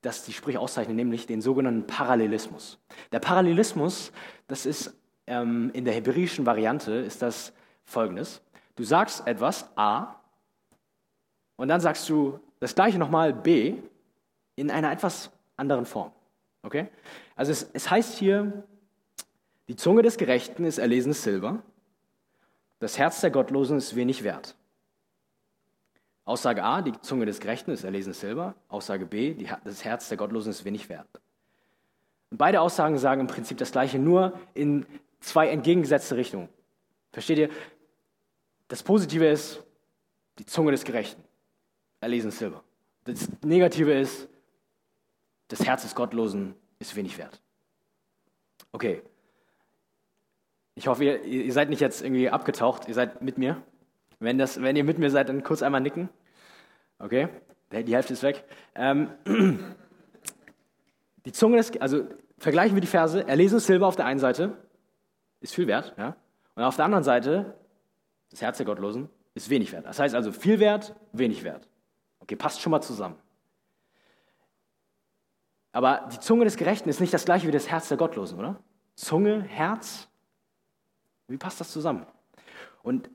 dass 0.00 0.24
die 0.24 0.32
Sprüche 0.32 0.58
auszeichnen, 0.58 0.96
nämlich 0.96 1.26
den 1.26 1.40
sogenannten 1.40 1.86
Parallelismus. 1.86 2.78
Der 3.12 3.20
Parallelismus, 3.20 4.10
das 4.48 4.66
ist 4.66 4.96
ähm, 5.26 5.70
in 5.72 5.84
der 5.84 5.94
hebräischen 5.94 6.46
Variante 6.46 6.92
ist 6.92 7.22
das 7.22 7.52
folgendes. 7.84 8.42
Du 8.76 8.84
sagst 8.84 9.26
etwas 9.26 9.68
A 9.76 10.16
und 11.56 11.68
dann 11.68 11.80
sagst 11.80 12.08
du 12.08 12.40
das 12.60 12.74
gleiche 12.74 12.98
nochmal 12.98 13.32
B 13.32 13.74
in 14.56 14.70
einer 14.70 14.92
etwas 14.92 15.30
anderen 15.56 15.84
Form. 15.84 16.12
Okay? 16.62 16.88
Also 17.36 17.52
es, 17.52 17.68
es 17.72 17.90
heißt 17.90 18.18
hier, 18.18 18.64
die 19.68 19.76
Zunge 19.76 20.02
des 20.02 20.16
Gerechten 20.16 20.64
ist 20.64 20.78
erlesenes 20.78 21.22
Silber, 21.22 21.62
das 22.78 22.98
Herz 22.98 23.20
der 23.20 23.30
Gottlosen 23.30 23.78
ist 23.78 23.94
wenig 23.94 24.24
wert. 24.24 24.56
Aussage 26.24 26.62
A, 26.62 26.82
die 26.82 26.92
Zunge 27.00 27.26
des 27.26 27.40
Gerechten 27.40 27.70
ist 27.70 27.84
erlesenes 27.84 28.20
Silber. 28.20 28.54
Aussage 28.68 29.06
B, 29.06 29.34
die, 29.34 29.48
das 29.64 29.84
Herz 29.84 30.08
der 30.08 30.18
Gottlosen 30.18 30.50
ist 30.50 30.64
wenig 30.64 30.88
wert. 30.88 31.08
Und 32.30 32.38
beide 32.38 32.60
Aussagen 32.60 32.96
sagen 32.98 33.20
im 33.20 33.26
Prinzip 33.26 33.58
das 33.58 33.72
Gleiche, 33.72 33.98
nur 33.98 34.38
in 34.54 34.86
zwei 35.22 35.48
entgegengesetzte 35.48 36.16
Richtungen. 36.16 36.48
Versteht 37.12 37.38
ihr? 37.38 37.48
Das 38.68 38.82
Positive 38.82 39.26
ist 39.26 39.62
die 40.38 40.46
Zunge 40.46 40.72
des 40.72 40.84
Gerechten, 40.84 41.22
erlesen 42.00 42.30
Silber. 42.30 42.62
Das 43.04 43.28
Negative 43.44 43.92
ist, 43.92 44.28
das 45.48 45.64
Herz 45.66 45.82
des 45.82 45.94
Gottlosen 45.94 46.54
ist 46.78 46.96
wenig 46.96 47.18
wert. 47.18 47.40
Okay. 48.72 49.02
Ich 50.74 50.86
hoffe, 50.86 51.04
ihr, 51.04 51.22
ihr 51.22 51.52
seid 51.52 51.68
nicht 51.68 51.80
jetzt 51.80 52.02
irgendwie 52.02 52.30
abgetaucht, 52.30 52.88
ihr 52.88 52.94
seid 52.94 53.20
mit 53.20 53.36
mir. 53.36 53.62
Wenn, 54.20 54.38
das, 54.38 54.62
wenn 54.62 54.76
ihr 54.76 54.84
mit 54.84 54.98
mir 54.98 55.10
seid, 55.10 55.28
dann 55.28 55.42
kurz 55.42 55.62
einmal 55.62 55.80
nicken. 55.80 56.08
Okay, 56.98 57.28
die 57.72 57.94
Hälfte 57.94 58.12
ist 58.14 58.22
weg. 58.22 58.44
Ähm, 58.74 59.10
die 61.26 61.32
Zunge 61.32 61.56
des, 61.56 61.76
also 61.80 62.06
vergleichen 62.38 62.76
wir 62.76 62.80
die 62.80 62.86
Verse, 62.86 63.26
erlesenes 63.26 63.66
Silber 63.66 63.86
auf 63.86 63.96
der 63.96 64.06
einen 64.06 64.20
Seite 64.20 64.56
ist 65.42 65.54
viel 65.54 65.66
wert. 65.66 65.94
Ja? 65.98 66.16
Und 66.54 66.62
auf 66.62 66.76
der 66.76 66.84
anderen 66.84 67.04
Seite, 67.04 67.54
das 68.30 68.40
Herz 68.40 68.56
der 68.56 68.66
Gottlosen 68.66 69.10
ist 69.34 69.50
wenig 69.50 69.72
wert. 69.72 69.84
Das 69.86 69.98
heißt 69.98 70.14
also 70.14 70.32
viel 70.32 70.60
wert, 70.60 70.94
wenig 71.12 71.44
wert. 71.44 71.68
Okay, 72.20 72.36
passt 72.36 72.60
schon 72.60 72.70
mal 72.70 72.80
zusammen. 72.80 73.16
Aber 75.72 76.08
die 76.12 76.20
Zunge 76.20 76.44
des 76.44 76.56
Gerechten 76.56 76.88
ist 76.88 77.00
nicht 77.00 77.12
das 77.12 77.24
gleiche 77.24 77.46
wie 77.46 77.52
das 77.52 77.68
Herz 77.68 77.88
der 77.88 77.96
Gottlosen, 77.96 78.38
oder? 78.38 78.62
Zunge, 78.94 79.42
Herz, 79.42 80.08
wie 81.28 81.38
passt 81.38 81.60
das 81.60 81.72
zusammen? 81.72 82.06
Und 82.82 83.10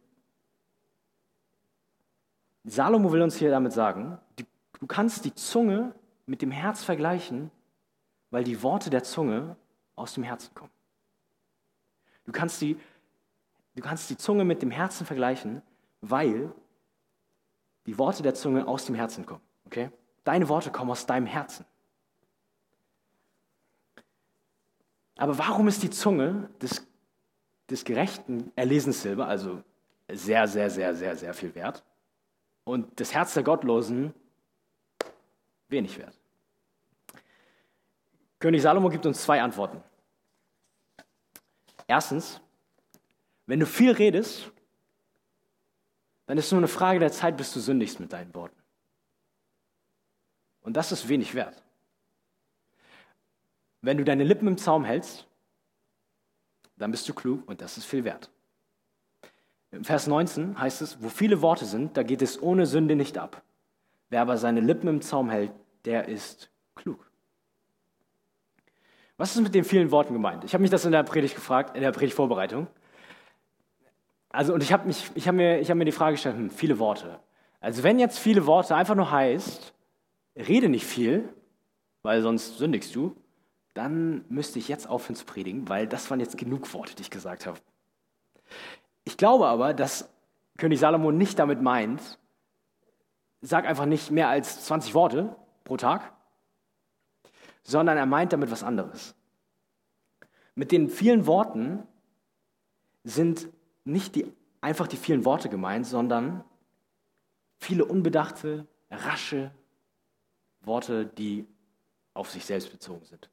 Salomo 2.63 3.12
will 3.12 3.22
uns 3.22 3.36
hier 3.36 3.51
damit 3.51 3.72
sagen, 3.72 4.17
du 4.36 4.88
kannst 4.88 5.24
die 5.24 5.34
Zunge 5.34 5.93
mit 6.25 6.41
dem 6.41 6.51
Herz 6.51 6.84
vergleichen, 6.84 7.51
weil 8.31 8.43
die 8.43 8.62
Worte 8.63 8.89
der 8.89 9.03
Zunge 9.03 9.55
aus 9.96 10.15
dem 10.15 10.24
Herzen 10.24 10.53
kommen. 10.53 10.72
Du 12.27 12.34
kannst 12.34 12.62
die, 12.62 12.77
du 13.75 13.81
kannst 13.81 14.10
die 14.10 14.17
Zunge 14.17 14.43
mit 14.43 14.62
dem 14.62 14.69
Herzen 14.69 15.07
vergleichen, 15.07 15.63
weil 16.01 16.51
die 17.88 17.98
Worte 17.98 18.22
der 18.22 18.36
Zunge 18.36 18.67
aus 18.67 18.86
dem 18.86 18.96
Herzen 18.96 19.25
kommen. 19.25 19.41
Okay? 19.65 19.89
Deine 20.25 20.48
Worte 20.50 20.69
kommen 20.69 20.91
aus 20.91 21.05
deinem 21.05 21.25
Herzen. 21.25 21.65
Aber 25.15 25.38
warum 25.38 25.67
ist 25.67 25.81
die 25.81 25.89
Zunge 25.89 26.50
des, 26.62 26.86
des 27.69 27.86
Gerechten 27.86 28.51
erlesenes 28.55 29.01
Silber, 29.01 29.27
also 29.27 29.63
sehr, 30.10 30.48
sehr, 30.48 30.69
sehr, 30.69 30.93
sehr, 30.93 31.15
sehr 31.15 31.34
viel 31.34 31.55
wert, 31.55 31.84
und 32.65 33.00
das 33.00 33.13
Herz 33.13 33.34
der 33.34 33.43
Gottlosen 33.43 34.13
wenig 35.69 35.98
wert? 35.98 36.19
König 38.39 38.62
Salomo 38.62 38.89
gibt 38.89 39.05
uns 39.05 39.24
zwei 39.24 39.41
Antworten. 39.41 39.81
Erstens, 41.88 42.41
wenn 43.46 43.60
du 43.60 43.65
viel 43.65 43.91
redest, 43.91 44.51
dann 46.25 46.38
ist 46.38 46.46
es 46.46 46.51
nur 46.51 46.60
eine 46.60 46.67
Frage 46.67 47.00
der 47.00 47.12
Zeit, 47.12 47.38
bis 47.38 47.53
du 47.53 47.60
sündigst 47.60 48.00
mit 48.00 48.12
deinen 48.12 48.36
Worten. 48.36 48.62
Und 50.62 50.75
das 50.75 50.91
ist 50.91 51.08
wenig 51.08 51.34
wert. 51.34 51.63
Wenn 53.82 53.98
du 53.98 54.03
deine 54.03 54.25
Lippen 54.25 54.48
im 54.48 54.58
Zaum 54.58 54.84
hältst, 54.84 55.27
dann 56.75 56.91
bist 56.91 57.08
du 57.08 57.13
klug 57.13 57.48
und 57.48 57.62
das 57.62 57.77
ist 57.77 57.86
viel 57.86 58.03
wert. 58.03 58.29
Im 59.72 59.86
Vers 59.86 60.08
19 60.08 60.60
heißt 60.60 60.82
es, 60.82 61.01
wo 61.01 61.10
viele 61.10 61.41
Worte 61.41 61.65
sind, 61.65 61.96
da 61.96 62.03
geht 62.03 62.22
es 62.22 62.41
ohne 62.41 62.65
Sünde 62.65 62.96
nicht 62.96 63.17
ab. 63.17 63.44
Wer 64.10 64.22
aber 64.22 64.38
seine 64.38 64.60
Lippen 64.60 64.88
im 64.88 65.01
Zaum 65.01 65.29
hält, 65.29 65.51
der 65.86 66.08
ist 66.08 66.50
klug. 66.75 67.06
Was 69.17 69.36
ist 69.36 69.41
mit 69.41 69.55
den 69.55 69.63
vielen 69.63 69.89
Worten 69.91 70.13
gemeint? 70.13 70.43
Ich 70.43 70.53
habe 70.53 70.62
mich 70.62 70.69
das 70.69 70.86
in 70.86 70.91
der 70.91 71.03
Predigt 71.03 71.36
gefragt, 71.36 71.75
in 71.75 71.81
der 71.81 71.91
Predigtvorbereitung. 71.91 72.67
Also, 74.29 74.53
und 74.53 74.62
ich 74.62 74.71
habe 74.71 74.89
hab 74.91 75.36
mir, 75.36 75.63
hab 75.63 75.75
mir 75.75 75.86
die 75.86 75.91
Frage 75.91 76.13
gestellt, 76.13 76.36
hm, 76.36 76.51
viele 76.51 76.77
Worte. 76.77 77.19
Also, 77.59 77.81
wenn 77.81 77.97
jetzt 77.97 78.19
viele 78.19 78.45
Worte 78.45 78.75
einfach 78.75 78.93
nur 78.93 79.12
heißt, 79.12 79.74
rede 80.36 80.69
nicht 80.69 80.86
viel, 80.86 81.27
weil 82.03 82.21
sonst 82.21 82.59
sündigst 82.59 82.95
du, 82.95 83.15
dann 83.74 84.24
müsste 84.29 84.59
ich 84.59 84.67
jetzt 84.67 84.88
aufhören 84.88 85.15
zu 85.15 85.25
predigen, 85.25 85.67
weil 85.67 85.88
das 85.88 86.09
waren 86.12 86.19
jetzt 86.19 86.38
genug 86.38 86.71
Worte, 86.74 86.95
die 86.95 87.01
ich 87.01 87.09
gesagt 87.09 87.47
habe. 87.47 87.59
Ich 89.03 89.17
glaube 89.17 89.47
aber, 89.47 89.74
dass 89.74 90.09
König 90.57 90.79
Salomo 90.79 91.12
nicht 91.12 91.39
damit 91.39 91.62
meint, 91.62 92.19
sag 93.41 93.65
einfach 93.65 93.86
nicht 93.86 94.12
mehr 94.12 94.29
als 94.29 94.65
20 94.65 94.93
Worte 94.93 95.36
pro 95.63 95.77
Tag, 95.77 96.12
sondern 97.67 97.97
er 97.97 98.05
meint 98.05 98.31
damit 98.31 98.50
was 98.50 98.63
anderes. 98.63 99.13
Mit 100.55 100.71
den 100.71 100.89
vielen 100.89 101.27
Worten 101.27 101.86
sind 103.03 103.50
nicht 103.83 104.15
die, 104.15 104.33
einfach 104.62 104.88
die 104.88 104.95
vielen 104.95 105.25
Worte 105.25 105.50
gemeint, 105.50 105.86
sondern 105.86 106.45
viele 107.59 107.83
unbedachte, 107.83 108.65
rasche 108.89 109.51
Worte, 110.62 111.05
die 111.05 111.45
auf 112.13 112.31
sich 112.31 112.45
selbst 112.45 112.71
bezogen 112.71 113.05
sind. 113.05 113.29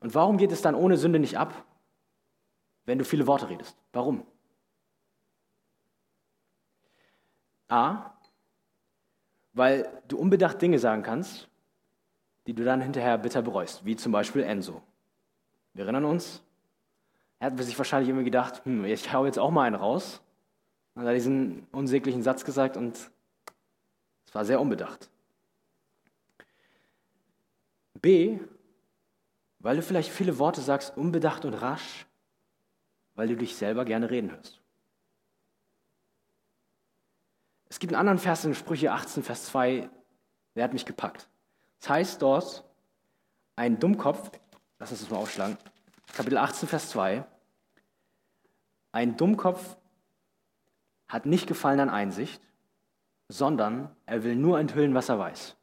Und 0.00 0.14
warum 0.14 0.36
geht 0.36 0.52
es 0.52 0.60
dann 0.60 0.74
ohne 0.74 0.98
Sünde 0.98 1.18
nicht 1.18 1.38
ab, 1.38 1.64
wenn 2.84 2.98
du 2.98 3.06
viele 3.06 3.26
Worte 3.26 3.48
redest? 3.48 3.76
Warum? 3.92 4.26
A, 7.68 8.11
weil 9.52 9.88
du 10.08 10.18
unbedacht 10.18 10.60
Dinge 10.62 10.78
sagen 10.78 11.02
kannst, 11.02 11.48
die 12.46 12.54
du 12.54 12.64
dann 12.64 12.80
hinterher 12.80 13.18
bitter 13.18 13.42
bereust, 13.42 13.84
wie 13.84 13.96
zum 13.96 14.12
Beispiel 14.12 14.42
Enzo. 14.42 14.82
Wir 15.74 15.84
erinnern 15.84 16.04
uns, 16.04 16.42
er 17.38 17.50
hat 17.50 17.58
sich 17.58 17.76
wahrscheinlich 17.76 18.08
immer 18.08 18.22
gedacht, 18.22 18.64
hm, 18.64 18.84
ich 18.84 19.12
hau 19.12 19.26
jetzt 19.26 19.38
auch 19.38 19.50
mal 19.50 19.64
einen 19.64 19.76
raus. 19.76 20.20
Dann 20.94 21.06
hat 21.06 21.14
diesen 21.14 21.66
unsäglichen 21.72 22.22
Satz 22.22 22.44
gesagt 22.44 22.76
und 22.76 22.96
es 24.26 24.34
war 24.34 24.44
sehr 24.44 24.60
unbedacht. 24.60 25.10
B, 28.00 28.38
weil 29.58 29.76
du 29.76 29.82
vielleicht 29.82 30.10
viele 30.10 30.38
Worte 30.38 30.60
sagst, 30.60 30.96
unbedacht 30.96 31.44
und 31.44 31.54
rasch, 31.54 32.06
weil 33.14 33.28
du 33.28 33.36
dich 33.36 33.56
selber 33.56 33.84
gerne 33.84 34.10
reden 34.10 34.30
hörst. 34.30 34.61
Es 37.72 37.78
gibt 37.78 37.94
einen 37.94 38.00
anderen 38.00 38.18
Vers 38.18 38.44
in 38.44 38.54
Sprüche 38.54 38.92
18, 38.92 39.22
Vers 39.22 39.46
2, 39.46 39.88
der 40.54 40.64
hat 40.64 40.74
mich 40.74 40.84
gepackt. 40.84 41.30
Das 41.80 41.88
heißt 41.88 42.20
dort, 42.20 42.66
ein 43.56 43.80
Dummkopf, 43.80 44.30
lass 44.78 44.90
uns 44.90 45.00
das 45.00 45.08
mal 45.08 45.16
aufschlagen, 45.16 45.56
Kapitel 46.12 46.36
18, 46.36 46.68
Vers 46.68 46.90
2, 46.90 47.24
ein 48.92 49.16
Dummkopf 49.16 49.78
hat 51.08 51.24
nicht 51.24 51.46
Gefallen 51.46 51.80
an 51.80 51.88
Einsicht, 51.88 52.42
sondern 53.30 53.88
er 54.04 54.22
will 54.22 54.36
nur 54.36 54.60
enthüllen, 54.60 54.92
was 54.92 55.08
er 55.08 55.18
weiß. 55.18 55.56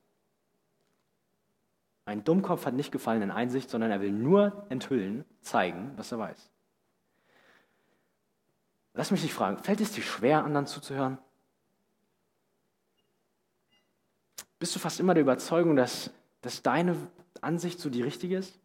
Ein 2.06 2.24
Dummkopf 2.24 2.66
hat 2.66 2.74
nicht 2.74 2.92
Gefallen 2.92 3.22
an 3.22 3.30
Einsicht, 3.30 3.70
sondern 3.70 3.92
er 3.92 4.02
will 4.02 4.12
nur 4.12 4.66
enthüllen, 4.70 5.26
zeigen, 5.42 5.92
was 5.96 6.12
er 6.12 6.18
weiß. 6.18 6.50
Lass 8.96 9.12
mich 9.12 9.22
dich 9.22 9.34
fragen, 9.36 9.60
fällt 9.60 9.80
es 9.80 9.92
dir 9.92 10.02
schwer, 10.02 10.44
anderen 10.44 10.66
zuzuhören? 10.66 11.20
Bist 14.60 14.76
du 14.76 14.80
fast 14.80 15.00
immer 15.00 15.14
der 15.14 15.24
Überzeugung, 15.24 15.78
dass, 15.78 16.12
dass 16.42 16.62
deine 16.62 16.96
Ansicht 17.42 17.80
so 17.80 17.90
die 17.90 18.02
richtige 18.02 18.38
ist? 18.38 18.60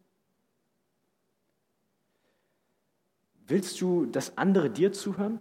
Willst 3.47 3.79
du, 3.79 4.05
dass 4.05 4.37
andere 4.37 4.69
dir 4.69 4.91
zuhören? 4.91 5.39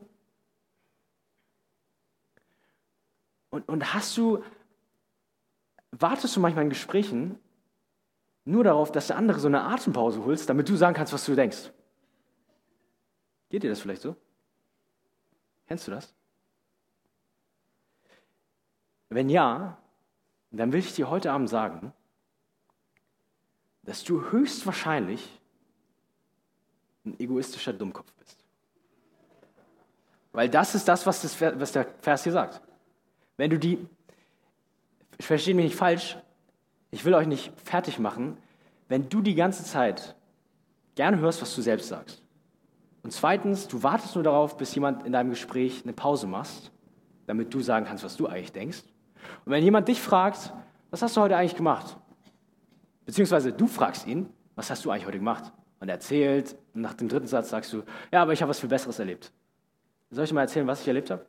Und, 3.51 3.69
und 3.69 3.95
hast 3.95 4.17
du, 4.17 4.45
wartest 5.91 6.37
du 6.37 6.41
manchmal 6.41 6.65
in 6.65 6.71
Gesprächen 6.71 7.39
nur 8.45 8.63
darauf, 8.63 8.93
dass 8.93 9.09
der 9.09 9.17
andere 9.17 9.41
so 9.41 9.49
eine 9.49 9.63
Atempause 9.63 10.25
holst, 10.25 10.49
damit 10.49 10.69
du 10.69 10.77
sagen 10.77 10.95
kannst, 10.95 11.13
was 11.13 11.25
du 11.25 11.35
denkst? 11.35 11.73
Geht 13.49 13.63
dir 13.63 13.71
das 13.71 13.81
vielleicht 13.81 14.03
so? 14.03 14.17
Kennst 15.67 15.87
du 15.87 15.93
das? 15.93 16.15
Wenn 19.09 19.31
ja, 19.31 19.79
dann 20.59 20.73
will 20.73 20.81
ich 20.81 20.95
dir 20.95 21.11
heute 21.11 21.33
Abend 21.33 21.49
sagen, 21.49 21.93
dass 23.83 24.05
du 24.05 24.31
höchstwahrscheinlich 24.31 25.41
ein 27.05 27.19
egoistischer 27.21 27.73
Dummkopf 27.73 28.13
bist. 28.15 28.39
Weil 30.33 30.49
das 30.49 30.75
ist 30.75 30.89
das, 30.89 31.07
was, 31.07 31.23
das, 31.23 31.41
was 31.41 31.73
der 31.73 31.87
Vers 32.01 32.25
hier 32.25 32.33
sagt. 32.33 32.61
Wenn 33.37 33.51
du 33.51 33.59
die, 33.59 33.87
ich 35.19 35.27
verstehe 35.27 35.55
mich 35.55 35.67
nicht 35.67 35.77
falsch, 35.77 36.17
ich 36.91 37.05
will 37.05 37.15
euch 37.15 37.27
nicht 37.27 37.53
fertig 37.61 37.99
machen, 37.99 38.39
wenn 38.89 39.09
du 39.09 39.21
die 39.21 39.35
ganze 39.35 39.65
Zeit 39.65 40.15
gerne 40.95 41.19
hörst, 41.19 41.43
was 41.43 41.55
du 41.55 41.63
selbst 41.63 41.89
sagst. 41.89 42.23
Und 43.03 43.13
zweitens, 43.13 43.69
du 43.69 43.83
wartest 43.83 44.15
nur 44.15 44.25
darauf, 44.25 44.57
bis 44.57 44.75
jemand 44.75 45.05
in 45.05 45.13
deinem 45.13 45.31
Gespräch 45.31 45.83
eine 45.83 45.93
Pause 45.93 46.27
machst, 46.27 46.71
damit 47.27 47.53
du 47.53 47.61
sagen 47.61 47.87
kannst, 47.87 48.05
was 48.05 48.17
du 48.17 48.27
eigentlich 48.27 48.53
denkst. 48.53 48.83
Und 49.45 49.53
wenn 49.53 49.65
jemand 49.65 49.89
dich 49.89 50.01
fragt, 50.01 50.53
was 50.91 51.03
hast 51.03 51.17
du 51.17 51.21
heute 51.21 51.37
eigentlich 51.37 51.57
gemacht? 51.57 51.97
Beziehungsweise 53.05 53.53
du 53.53 53.67
fragst 53.67 54.07
ihn, 54.07 54.29
was 54.55 54.71
hast 54.71 54.85
du 54.85 54.91
eigentlich 54.91 55.07
heute 55.07 55.19
gemacht? 55.19 55.53
Und 55.81 55.89
er 55.89 55.95
erzählt, 55.95 56.57
und 56.73 56.81
nach 56.81 56.95
dem 56.95 57.09
dritten 57.09 57.27
Satz 57.27 57.51
sagst 57.51 57.73
du, 57.73 57.83
ja, 58.13 58.23
aber 58.23 58.33
ich 58.33 58.41
habe 58.41 58.51
was 58.51 58.61
viel 58.61 58.69
Besseres 58.69 58.99
erlebt. 58.99 59.33
Soll 60.11 60.25
ich 60.25 60.33
mal 60.33 60.43
erzählen, 60.43 60.67
was 60.67 60.81
ich 60.81 60.89
erlebt 60.89 61.11
habe? 61.11 61.27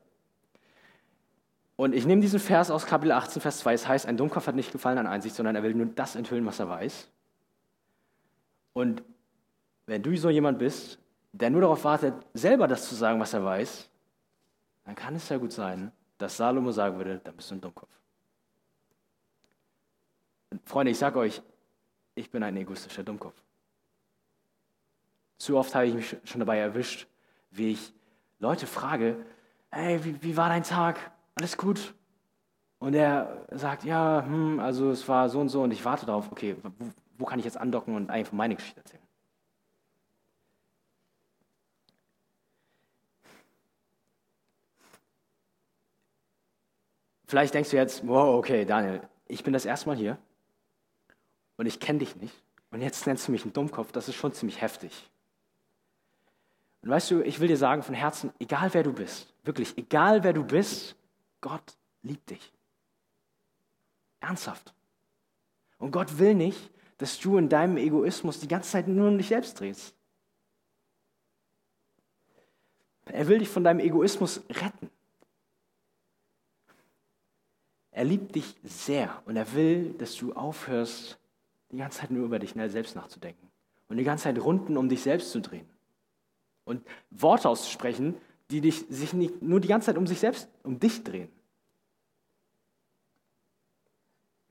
Und 1.75 1.93
ich 1.93 2.05
nehme 2.05 2.21
diesen 2.21 2.39
Vers 2.39 2.71
aus 2.71 2.85
Kapitel 2.85 3.11
18, 3.11 3.41
Vers 3.41 3.59
2. 3.59 3.73
Es 3.73 3.87
heißt, 3.87 4.05
ein 4.05 4.15
Dummkopf 4.15 4.47
hat 4.47 4.55
nicht 4.55 4.71
gefallen 4.71 4.97
an 4.97 5.07
Einsicht, 5.07 5.35
sondern 5.35 5.55
er 5.55 5.63
will 5.63 5.73
nur 5.73 5.87
das 5.87 6.15
enthüllen, 6.15 6.45
was 6.45 6.59
er 6.59 6.69
weiß. 6.69 7.09
Und 8.73 9.03
wenn 9.85 10.01
du 10.01 10.15
so 10.15 10.29
jemand 10.29 10.59
bist, 10.59 10.99
der 11.33 11.49
nur 11.49 11.61
darauf 11.61 11.83
wartet, 11.83 12.13
selber 12.33 12.67
das 12.67 12.87
zu 12.87 12.95
sagen, 12.95 13.19
was 13.19 13.33
er 13.33 13.43
weiß, 13.43 13.89
dann 14.85 14.95
kann 14.95 15.15
es 15.15 15.27
ja 15.27 15.37
gut 15.37 15.51
sein, 15.51 15.91
dass 16.17 16.37
Salomo 16.37 16.71
sagen 16.71 16.97
würde, 16.97 17.19
dann 17.23 17.35
bist 17.35 17.51
du 17.51 17.55
ein 17.55 17.61
Dummkopf. 17.61 17.89
Und 20.51 20.67
Freunde, 20.67 20.91
ich 20.91 20.97
sage 20.97 21.19
euch, 21.19 21.41
ich 22.15 22.29
bin 22.29 22.43
ein 22.43 22.55
egoistischer 22.55 23.03
Dummkopf. 23.03 23.41
Zu 25.37 25.57
oft 25.57 25.75
habe 25.75 25.87
ich 25.87 25.93
mich 25.93 26.17
schon 26.23 26.39
dabei 26.39 26.59
erwischt, 26.59 27.07
wie 27.51 27.71
ich 27.71 27.93
Leute 28.39 28.67
frage, 28.67 29.25
hey, 29.69 30.03
wie, 30.03 30.21
wie 30.23 30.37
war 30.37 30.49
dein 30.49 30.63
Tag? 30.63 31.11
Alles 31.35 31.57
gut? 31.57 31.93
Und 32.79 32.93
er 32.93 33.45
sagt, 33.51 33.83
ja, 33.83 34.23
hm, 34.25 34.59
also 34.59 34.91
es 34.91 35.07
war 35.07 35.27
so 35.29 35.39
und 35.39 35.49
so 35.49 35.63
und 35.63 35.71
ich 35.71 35.83
warte 35.83 36.05
darauf, 36.05 36.31
okay, 36.31 36.55
wo, 36.61 36.89
wo 37.17 37.25
kann 37.25 37.39
ich 37.39 37.45
jetzt 37.45 37.57
andocken 37.57 37.95
und 37.95 38.09
einfach 38.09 38.33
meine 38.33 38.55
Geschichte 38.55 38.79
erzählen? 38.79 39.04
Vielleicht 47.27 47.53
denkst 47.53 47.71
du 47.71 47.77
jetzt, 47.77 48.07
wow, 48.07 48.37
okay, 48.37 48.65
Daniel, 48.65 49.01
ich 49.27 49.43
bin 49.43 49.53
das 49.53 49.65
erste 49.65 49.87
Mal 49.87 49.97
hier 49.97 50.17
und 51.57 51.65
ich 51.65 51.79
kenne 51.79 51.99
dich 51.99 52.15
nicht 52.15 52.35
und 52.71 52.81
jetzt 52.81 53.07
nennst 53.07 53.27
du 53.27 53.31
mich 53.31 53.43
einen 53.43 53.53
Dummkopf, 53.53 53.91
das 53.91 54.07
ist 54.07 54.15
schon 54.15 54.33
ziemlich 54.33 54.61
heftig. 54.61 55.09
Und 56.81 56.91
weißt 56.91 57.11
du, 57.11 57.21
ich 57.21 57.39
will 57.39 57.47
dir 57.47 57.57
sagen 57.57 57.81
von 57.81 57.95
Herzen, 57.95 58.31
egal 58.39 58.73
wer 58.73 58.83
du 58.83 58.93
bist, 58.93 59.33
wirklich, 59.43 59.75
egal 59.77 60.23
wer 60.23 60.33
du 60.33 60.43
bist, 60.43 60.95
Gott 61.41 61.75
liebt 62.03 62.29
dich. 62.29 62.53
Ernsthaft. 64.19 64.73
Und 65.79 65.91
Gott 65.91 66.19
will 66.19 66.35
nicht, 66.35 66.69
dass 66.97 67.19
du 67.19 67.37
in 67.37 67.49
deinem 67.49 67.77
Egoismus 67.77 68.39
die 68.39 68.47
ganze 68.47 68.71
Zeit 68.71 68.87
nur 68.87 69.09
um 69.09 69.17
dich 69.17 69.27
selbst 69.27 69.59
drehst. 69.59 69.95
Er 73.05 73.27
will 73.27 73.39
dich 73.39 73.49
von 73.49 73.63
deinem 73.63 73.79
Egoismus 73.79 74.41
retten. 74.49 74.89
Er 77.95 78.03
liebt 78.03 78.35
dich 78.35 78.57
sehr 78.61 79.21
und 79.23 79.37
er 79.37 79.53
will, 79.53 79.93
dass 79.93 80.17
du 80.17 80.33
aufhörst, 80.33 81.17
die 81.71 81.77
ganze 81.77 81.99
Zeit 81.99 82.11
nur 82.11 82.25
über 82.25 82.39
dich 82.39 82.51
selbst 82.51 82.93
nachzudenken 82.93 83.49
und 83.87 83.95
die 83.95 84.03
ganze 84.03 84.25
Zeit 84.25 84.37
Runden 84.37 84.75
um 84.75 84.89
dich 84.89 85.01
selbst 85.01 85.31
zu 85.31 85.39
drehen 85.39 85.65
und 86.65 86.85
Worte 87.09 87.47
auszusprechen, 87.47 88.15
die 88.51 88.59
dich, 88.59 88.85
sich 88.89 89.13
nicht 89.13 89.41
nur 89.41 89.61
die 89.61 89.69
ganze 89.69 89.85
Zeit 89.85 89.97
um 89.97 90.07
sich 90.07 90.19
selbst, 90.19 90.49
um 90.63 90.77
dich 90.77 91.05
drehen. 91.05 91.31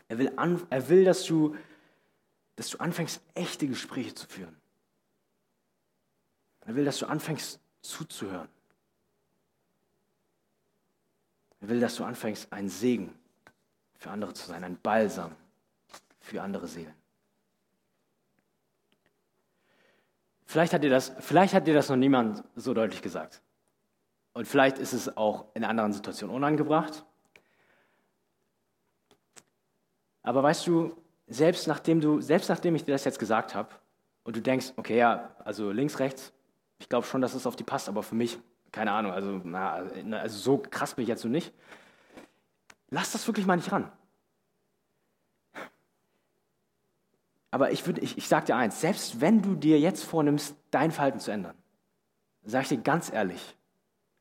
Er 0.09 0.17
will, 0.17 0.33
an, 0.37 0.67
er 0.71 0.89
will 0.89 1.05
dass, 1.05 1.25
du, 1.25 1.55
dass 2.57 2.71
du 2.71 2.79
anfängst, 2.79 3.21
echte 3.35 3.69
Gespräche 3.69 4.15
zu 4.15 4.27
führen. 4.27 4.57
Er 6.63 6.77
will, 6.77 6.87
dass 6.87 6.97
du 6.97 7.05
anfängst 7.05 7.61
zuzuhören. 7.83 8.49
Er 11.61 11.69
will, 11.69 11.81
dass 11.81 11.97
du 11.97 12.05
anfängst, 12.05 12.51
ein 12.51 12.71
Segen 12.71 13.13
für 14.05 14.11
andere 14.11 14.35
zu 14.35 14.47
sein, 14.47 14.63
ein 14.65 14.77
Balsam 14.83 15.35
für 16.21 16.43
andere 16.43 16.69
Seelen. 16.69 16.93
Vielleicht 20.45 20.75
hat 20.75 20.85
dir 20.85 20.91
das, 20.91 21.13
vielleicht 21.21 21.55
hat 21.55 21.67
dir 21.67 21.73
das 21.73 21.89
noch 21.89 21.97
niemand 21.97 22.45
so 22.55 22.75
deutlich 22.75 23.01
gesagt. 23.01 23.41
Und 24.35 24.47
vielleicht 24.47 24.77
ist 24.77 24.93
es 24.93 25.17
auch 25.17 25.47
in 25.55 25.65
anderen 25.65 25.95
Situationen 25.95 26.37
unangebracht. 26.37 27.03
Aber 30.23 30.43
weißt 30.43 30.67
du, 30.67 30.95
selbst 31.27 31.67
nachdem 31.67 32.03
du, 32.03 32.21
selbst 32.21 32.51
nachdem 32.51 32.75
ich 32.75 32.85
dir 32.85 32.93
das 32.93 33.05
jetzt 33.05 33.19
gesagt 33.19 33.55
habe 33.55 33.71
und 34.25 34.37
du 34.37 34.43
denkst, 34.43 34.75
okay, 34.77 34.99
ja, 34.99 35.35
also 35.45 35.71
links, 35.71 35.99
rechts, 35.99 36.35
ich 36.79 36.91
glaube 36.91 37.07
schon, 37.07 37.23
dass 37.23 37.33
es 37.33 37.47
auf 37.47 37.57
die 37.57 37.65
passt, 37.65 37.89
aber 37.89 38.03
für 38.03 38.17
mich, 38.17 38.39
keine 38.71 38.93
Ahnung, 38.93 39.13
also, 39.13 39.41
na, 39.45 39.87
also 40.21 40.39
so 40.39 40.59
krass 40.59 40.93
bin 40.93 41.05
ich 41.05 41.09
jetzt 41.09 41.23
so 41.23 41.29
nicht. 41.29 41.55
Lass 42.95 43.11
das 43.11 43.27
wirklich 43.27 43.45
mal 43.45 43.57
nicht 43.57 43.73
ran. 43.73 43.91
Aber 47.51 47.73
ich, 47.73 47.85
ich, 47.89 48.17
ich 48.17 48.29
sage 48.29 48.47
dir 48.47 48.57
eins, 48.57 48.81
selbst 48.81 49.21
wenn 49.21 49.43
du 49.43 49.57
dir 49.57 49.81
jetzt 49.81 50.05
vornimmst, 50.05 50.55
dein 50.71 50.93
Verhalten 50.93 51.19
zu 51.19 51.33
ändern, 51.33 51.57
sage 52.45 52.63
ich 52.63 52.69
dir 52.69 52.79
ganz 52.79 53.13
ehrlich, 53.13 53.57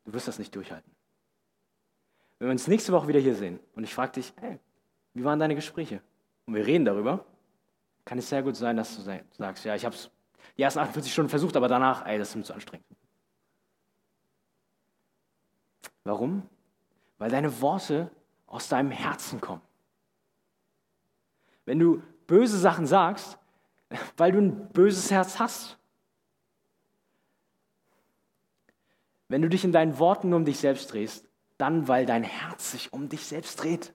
du 0.06 0.14
wirst 0.14 0.28
das 0.28 0.40
nicht 0.40 0.56
durchhalten. 0.56 0.92
Wenn 2.40 2.48
wir 2.48 2.52
uns 2.52 2.68
nächste 2.68 2.92
Woche 2.94 3.08
wieder 3.08 3.20
hier 3.20 3.36
sehen 3.36 3.60
und 3.76 3.84
ich 3.84 3.94
frage 3.94 4.14
dich, 4.14 4.34
hey, 4.38 4.60
wie 5.14 5.24
waren 5.24 5.38
deine 5.38 5.54
Gespräche? 5.54 6.02
Und 6.48 6.56
wir 6.56 6.66
reden 6.66 6.86
darüber, 6.86 7.26
kann 8.06 8.18
es 8.18 8.28
sehr 8.28 8.42
gut 8.42 8.56
sein, 8.56 8.76
dass 8.76 8.96
du 8.96 9.04
sagst, 9.38 9.66
ja, 9.66 9.76
ich 9.76 9.86
habe 9.86 9.94
es 9.94 10.10
die 10.58 10.64
ersten 10.64 10.80
48 10.80 11.14
Stunden 11.14 11.30
versucht, 11.30 11.56
aber 11.56 11.68
danach, 11.68 12.08
ey, 12.08 12.18
das 12.18 12.30
ist 12.30 12.36
mir 12.38 12.44
zu 12.44 12.56
anstrengend. 12.56 12.88
Warum? 16.04 16.50
Weil 17.20 17.30
deine 17.30 17.62
Worte 17.62 18.10
aus 18.54 18.68
deinem 18.68 18.92
Herzen 18.92 19.42
kommen. 19.42 19.62
Wenn 21.66 21.80
du 21.80 22.04
böse 22.28 22.60
Sachen 22.60 22.86
sagst, 22.86 23.40
weil 24.18 24.32
du 24.32 24.40
ein 24.40 24.70
böses 24.70 25.10
Herz 25.10 25.40
hast. 25.40 25.78
Wenn 29.28 29.42
du 29.42 29.50
dich 29.50 29.64
in 29.64 29.72
deinen 29.72 29.98
Worten 29.98 30.34
um 30.34 30.46
dich 30.46 30.60
selbst 30.60 30.94
drehst, 30.94 31.28
dann 31.58 31.88
weil 31.88 32.06
dein 32.06 32.24
Herz 32.24 32.72
sich 32.72 32.94
um 32.94 33.10
dich 33.10 33.26
selbst 33.26 33.56
dreht. 33.56 33.94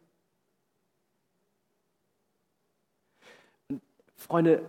Und 3.68 3.80
Freunde, 4.16 4.68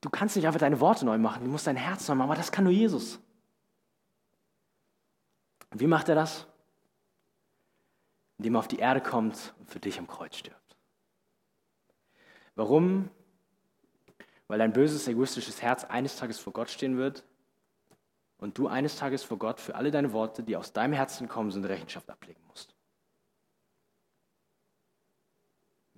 du 0.00 0.10
kannst 0.10 0.36
nicht 0.36 0.46
einfach 0.46 0.60
deine 0.60 0.78
Worte 0.78 1.04
neu 1.04 1.18
machen, 1.18 1.44
du 1.44 1.50
musst 1.50 1.66
dein 1.66 1.76
Herz 1.76 2.06
neu 2.08 2.14
machen, 2.14 2.30
aber 2.30 2.36
das 2.36 2.52
kann 2.52 2.64
nur 2.64 2.72
Jesus. 2.72 3.18
wie 5.72 5.88
macht 5.88 6.08
er 6.08 6.14
das? 6.14 6.46
Indem 8.38 8.56
er 8.56 8.58
auf 8.58 8.68
die 8.68 8.78
Erde 8.78 9.00
kommt 9.00 9.54
und 9.58 9.70
für 9.70 9.80
dich 9.80 9.98
am 9.98 10.06
Kreuz 10.06 10.36
stirbt. 10.36 10.76
Warum? 12.54 13.10
Weil 14.46 14.58
dein 14.58 14.72
böses, 14.72 15.08
egoistisches 15.08 15.62
Herz 15.62 15.84
eines 15.84 16.16
Tages 16.16 16.38
vor 16.38 16.52
Gott 16.52 16.70
stehen 16.70 16.96
wird 16.96 17.24
und 18.38 18.58
du 18.58 18.68
eines 18.68 18.96
Tages 18.96 19.22
vor 19.22 19.38
Gott 19.38 19.60
für 19.60 19.74
alle 19.74 19.90
deine 19.90 20.12
Worte, 20.12 20.42
die 20.42 20.56
aus 20.56 20.72
deinem 20.72 20.92
Herzen 20.92 21.28
kommen 21.28 21.50
sind, 21.50 21.64
Rechenschaft 21.64 22.10
ablegen 22.10 22.42
musst. 22.46 22.74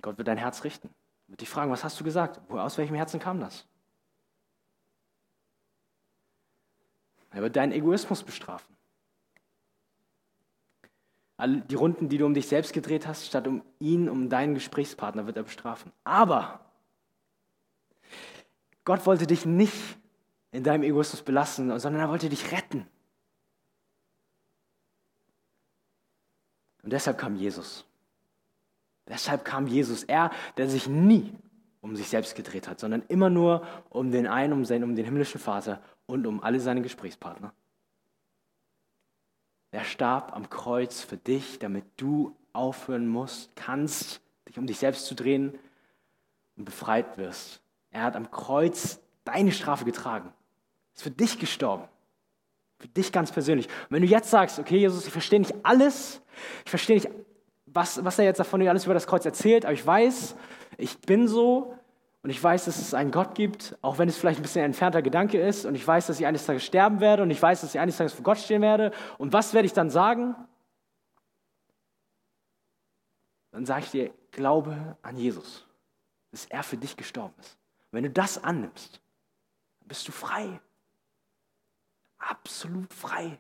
Gott 0.01 0.19
wird 0.19 0.29
dein 0.29 0.39
Herz 0.39 0.63
richten. 0.63 0.95
Wird 1.27 1.41
dich 1.41 1.49
fragen, 1.49 1.73
was 1.73 1.83
hast 1.83 1.99
du 1.99 2.05
gesagt? 2.05 2.49
Aus 2.51 2.79
welchem 2.79 2.95
Herzen 2.95 3.19
kam 3.19 3.41
das? 3.41 3.67
Er 7.31 7.43
wird 7.43 7.57
deinen 7.57 7.73
Egoismus 7.73 8.23
bestrafen. 8.23 8.76
Die 11.39 11.75
Runden, 11.75 12.09
die 12.09 12.17
du 12.19 12.25
um 12.25 12.33
dich 12.33 12.49
selbst 12.49 12.73
gedreht 12.73 13.07
hast, 13.07 13.27
statt 13.27 13.47
um 13.47 13.63
ihn, 13.79 14.09
um 14.09 14.31
deinen 14.31 14.55
Gesprächspartner, 14.55 15.27
wird 15.27 15.37
er 15.37 15.43
bestrafen. 15.43 15.93
Aber 16.03 16.61
Gott 18.85 19.05
wollte 19.05 19.27
dich 19.27 19.45
nicht 19.45 19.99
in 20.53 20.65
deinem 20.65 20.83
Egoismus 20.83 21.23
belassen, 21.23 21.79
sondern 21.79 22.01
er 22.01 22.09
wollte 22.09 22.31
dich 22.31 22.53
retten. 22.53 22.87
Und 26.83 26.93
deshalb 26.93 27.19
kam 27.19 27.37
Jesus. 27.37 27.85
Deshalb 29.09 29.45
kam 29.45 29.67
Jesus. 29.67 30.05
Er, 30.05 30.31
der 30.57 30.69
sich 30.69 30.89
nie 30.89 31.35
um 31.81 31.97
sich 31.97 32.09
selbst 32.09 32.35
gedreht 32.35 32.69
hat, 32.69 32.81
sondern 32.81 33.03
immer 33.09 33.29
nur 33.29 33.67
um 33.91 34.11
den 34.11 34.27
einen, 34.27 34.53
um, 34.53 34.65
seinen, 34.65 34.85
um 34.85 34.97
den 34.97 35.05
himmlischen 35.05 35.41
Vater 35.41 35.83
und 36.07 36.27
um 36.27 36.43
alle 36.43 36.61
seine 36.61 36.83
Gesprächspartner. 36.83 37.53
Er 39.77 39.85
starb 39.85 40.35
am 40.35 40.49
Kreuz 40.49 41.03
für 41.03 41.19
dich, 41.19 41.59
damit 41.59 41.85
du 41.99 42.35
aufhören 42.55 43.07
musst, 43.07 43.55
kannst, 43.57 44.23
dich 44.49 44.57
um 44.57 44.67
dich 44.67 44.79
selbst 44.79 45.05
zu 45.05 45.15
drehen 45.15 45.53
und 46.57 46.65
befreit 46.65 47.19
wirst. 47.19 47.61
Er 47.91 48.05
hat 48.05 48.17
am 48.17 48.31
Kreuz 48.31 49.01
deine 49.25 49.53
Strafe 49.53 49.85
getragen. 49.85 50.33
Ist 50.95 51.03
für 51.03 51.11
dich 51.11 51.39
gestorben. 51.39 51.85
Für 52.79 52.89
dich 52.89 53.13
ganz 53.13 53.31
persönlich. 53.33 53.67
Und 53.67 53.91
wenn 53.91 54.01
du 54.01 54.09
jetzt 54.09 54.31
sagst, 54.31 54.59
okay, 54.59 54.79
Jesus, 54.79 55.05
ich 55.07 55.13
verstehe 55.13 55.41
nicht 55.41 55.55
alles, 55.63 56.23
ich 56.65 56.71
verstehe 56.71 56.97
nicht, 56.97 57.11
was, 57.67 58.03
was 58.03 58.19
er 58.19 58.25
jetzt 58.25 58.41
davon 58.41 58.67
alles 58.67 58.87
über 58.87 58.95
das 58.95 59.07
Kreuz 59.07 59.27
erzählt, 59.27 59.67
aber 59.67 59.75
ich 59.75 59.87
weiß, 59.87 60.37
ich 60.79 60.99
bin 61.01 61.29
so, 61.29 61.77
und 62.27 62.31
ich 62.31 62.43
weiß, 62.43 62.65
dass 62.65 62.79
es 62.79 62.93
einen 62.93 63.13
Gott 63.13 63.37
gibt, 63.37 63.79
auch 63.83 63.99
wenn 63.99 64.09
es 64.09 64.19
vielleicht 64.19 64.41
ein 64.41 64.43
bisschen 64.43 64.63
ein 64.63 64.71
entfernter 64.71 65.01
Gedanke 65.01 65.41
ist. 65.41 65.65
Und 65.65 65.77
ich 65.77 65.87
weiß, 65.87 66.09
dass 66.09 66.19
ich 66.19 66.27
eines 66.27 66.45
Tages 66.45 66.65
sterben 66.65 66.99
werde. 66.99 67.23
Und 67.23 67.31
ich 67.31 67.41
weiß, 67.41 67.61
dass 67.61 67.73
ich 67.73 67.81
eines 67.81 67.99
Tages 67.99 68.15
vor 68.15 68.25
Gott 68.25 68.39
stehen 68.39 68.63
werde. 68.63 68.91
Und 69.17 69.33
was 69.33 69.55
werde 69.55 69.65
ich 69.65 69.73
dann 69.73 69.91
sagen? 69.91 70.35
Dann 73.53 73.65
sage 73.65 73.85
ich 73.85 73.91
dir, 73.93 74.13
glaube 74.33 74.97
an 75.03 75.17
Jesus, 75.17 75.69
dass 76.33 76.47
er 76.47 76.65
für 76.65 76.77
dich 76.77 76.97
gestorben 76.97 77.35
ist. 77.39 77.59
Und 77.93 77.93
wenn 77.93 78.03
du 78.03 78.11
das 78.11 78.43
annimmst, 78.43 79.01
bist 79.85 80.09
du 80.09 80.11
frei. 80.11 80.61
Absolut 82.19 82.93
frei. 82.93 83.39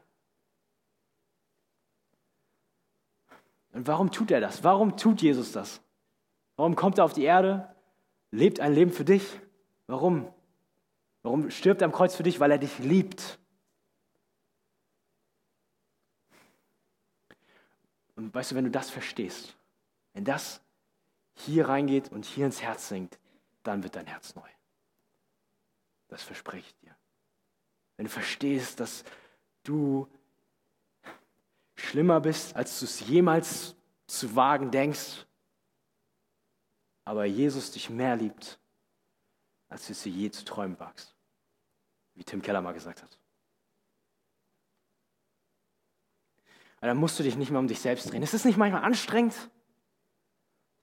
Und 3.72 3.88
warum 3.88 4.12
tut 4.12 4.30
er 4.30 4.40
das? 4.40 4.62
Warum 4.62 4.96
tut 4.96 5.22
Jesus 5.22 5.50
das? 5.50 5.80
Warum 6.54 6.76
kommt 6.76 6.98
er 6.98 7.04
auf 7.04 7.14
die 7.14 7.24
Erde? 7.24 7.75
Lebt 8.36 8.60
ein 8.60 8.74
Leben 8.74 8.92
für 8.92 9.04
dich. 9.04 9.40
Warum? 9.86 10.32
Warum 11.22 11.50
stirbt 11.50 11.80
er 11.80 11.86
am 11.86 11.92
Kreuz 11.92 12.14
für 12.14 12.22
dich? 12.22 12.38
Weil 12.38 12.50
er 12.50 12.58
dich 12.58 12.78
liebt. 12.78 13.38
Und 18.14 18.34
weißt 18.34 18.52
du, 18.52 18.54
wenn 18.54 18.64
du 18.64 18.70
das 18.70 18.90
verstehst, 18.90 19.56
wenn 20.12 20.24
das 20.24 20.60
hier 21.34 21.68
reingeht 21.68 22.10
und 22.10 22.24
hier 22.24 22.46
ins 22.46 22.62
Herz 22.62 22.88
sinkt, 22.88 23.18
dann 23.62 23.82
wird 23.82 23.96
dein 23.96 24.06
Herz 24.06 24.34
neu. 24.34 24.48
Das 26.08 26.22
verspreche 26.22 26.66
ich 26.66 26.76
dir. 26.76 26.96
Wenn 27.96 28.06
du 28.06 28.12
verstehst, 28.12 28.80
dass 28.80 29.04
du 29.64 30.08
schlimmer 31.74 32.20
bist, 32.20 32.54
als 32.56 32.78
du 32.78 32.84
es 32.84 33.00
jemals 33.00 33.74
zu 34.06 34.36
wagen 34.36 34.70
denkst, 34.70 35.26
aber 37.06 37.24
Jesus 37.24 37.70
dich 37.70 37.88
mehr 37.88 38.16
liebt, 38.16 38.58
als 39.68 39.86
du 39.86 40.08
je 40.10 40.30
zu 40.30 40.44
träumen 40.44 40.78
wagst. 40.78 41.14
Wie 42.14 42.24
Tim 42.24 42.42
Keller 42.42 42.60
mal 42.60 42.72
gesagt 42.72 43.02
hat. 43.02 43.18
Und 46.80 46.88
dann 46.88 46.96
musst 46.96 47.18
du 47.18 47.22
dich 47.22 47.36
nicht 47.36 47.50
mehr 47.50 47.60
um 47.60 47.68
dich 47.68 47.80
selbst 47.80 48.10
drehen. 48.10 48.22
Ist 48.22 48.34
es 48.34 48.44
nicht 48.44 48.58
manchmal 48.58 48.82
anstrengend, 48.82 49.34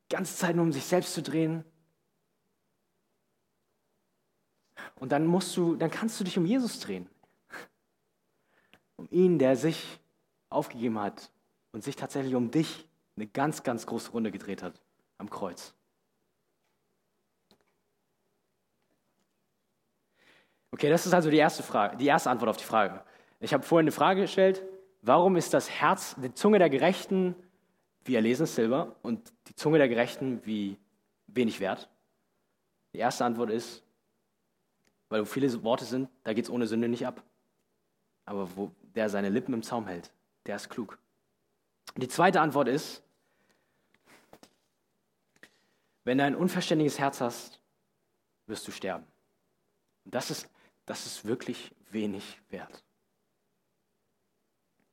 die 0.10 0.16
ganze 0.16 0.36
Zeit 0.36 0.56
nur 0.56 0.64
um 0.64 0.72
sich 0.72 0.86
selbst 0.86 1.14
zu 1.14 1.22
drehen? 1.22 1.66
Und 4.96 5.12
dann 5.12 5.28
musst 5.28 5.56
du, 5.58 5.76
dann 5.76 5.92
kannst 5.92 6.20
du 6.20 6.24
dich 6.24 6.38
um 6.38 6.46
Jesus 6.46 6.80
drehen. 6.80 7.10
Um 8.96 9.10
ihn, 9.12 9.40
der 9.40 9.58
sich 9.58 10.00
aufgegeben 10.50 11.00
hat 11.00 11.32
und 11.74 11.84
sich 11.84 11.98
tatsächlich 11.98 12.36
um 12.36 12.50
dich 12.50 12.88
eine 13.18 13.28
ganz, 13.28 13.64
ganz 13.64 13.86
große 13.86 14.12
Runde 14.12 14.32
gedreht 14.32 14.64
hat 14.64 14.82
am 15.18 15.30
Kreuz. 15.30 15.76
Okay, 20.74 20.90
das 20.90 21.06
ist 21.06 21.14
also 21.14 21.30
die 21.30 21.38
erste 21.38 21.62
Frage, 21.62 21.98
die 21.98 22.08
erste 22.08 22.32
Antwort 22.32 22.50
auf 22.50 22.58
die 22.58 22.64
Frage. 22.64 23.04
Ich 23.40 23.54
habe 23.54 23.62
vorhin 23.62 23.84
eine 23.84 23.92
Frage 23.92 24.22
gestellt, 24.22 24.64
warum 25.04 25.36
ist 25.36 25.54
das 25.54 25.70
Herz, 25.70 26.16
die 26.18 26.34
Zunge 26.34 26.58
der 26.58 26.72
Gerechten 26.72 27.36
wie 28.06 28.16
erlesenes 28.16 28.56
Silber 28.56 28.96
und 29.04 29.32
die 29.48 29.56
Zunge 29.56 29.78
der 29.78 29.88
Gerechten 29.88 30.44
wie 30.46 30.80
wenig 31.28 31.60
wert? 31.60 31.90
Die 32.92 32.98
erste 32.98 33.24
Antwort 33.24 33.52
ist, 33.52 33.84
weil 35.10 35.22
wo 35.22 35.26
viele 35.26 35.62
Worte 35.62 35.86
sind, 35.86 36.10
da 36.24 36.34
geht 36.34 36.46
es 36.46 36.50
ohne 36.50 36.66
Sünde 36.66 36.88
nicht 36.88 37.06
ab. 37.06 37.22
Aber 38.26 38.50
wo, 38.56 38.72
der 38.96 39.10
seine 39.10 39.30
Lippen 39.30 39.54
im 39.54 39.62
Zaum 39.62 39.86
hält, 39.86 40.12
der 40.48 40.56
ist 40.56 40.72
klug. 40.72 40.98
Die 41.98 42.08
zweite 42.08 42.42
Antwort 42.42 42.68
ist, 42.68 43.04
wenn 46.04 46.18
du 46.18 46.24
ein 46.24 46.36
unverständiges 46.36 46.98
Herz 46.98 47.22
hast, 47.22 47.60
wirst 48.48 48.68
du 48.68 48.72
sterben. 48.72 49.06
Und 50.06 50.16
das 50.16 50.32
ist, 50.32 50.50
das 50.86 51.06
ist 51.06 51.26
wirklich 51.26 51.74
wenig 51.92 52.40
wert. 52.50 52.84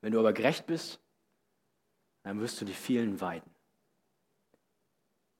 Wenn 0.01 0.13
du 0.13 0.19
aber 0.19 0.33
gerecht 0.33 0.67
bist, 0.67 1.01
dann 2.23 2.41
wirst 2.41 2.61
du 2.61 2.65
die 2.65 2.75
vielen 2.75 3.21
weiden. 3.21 3.51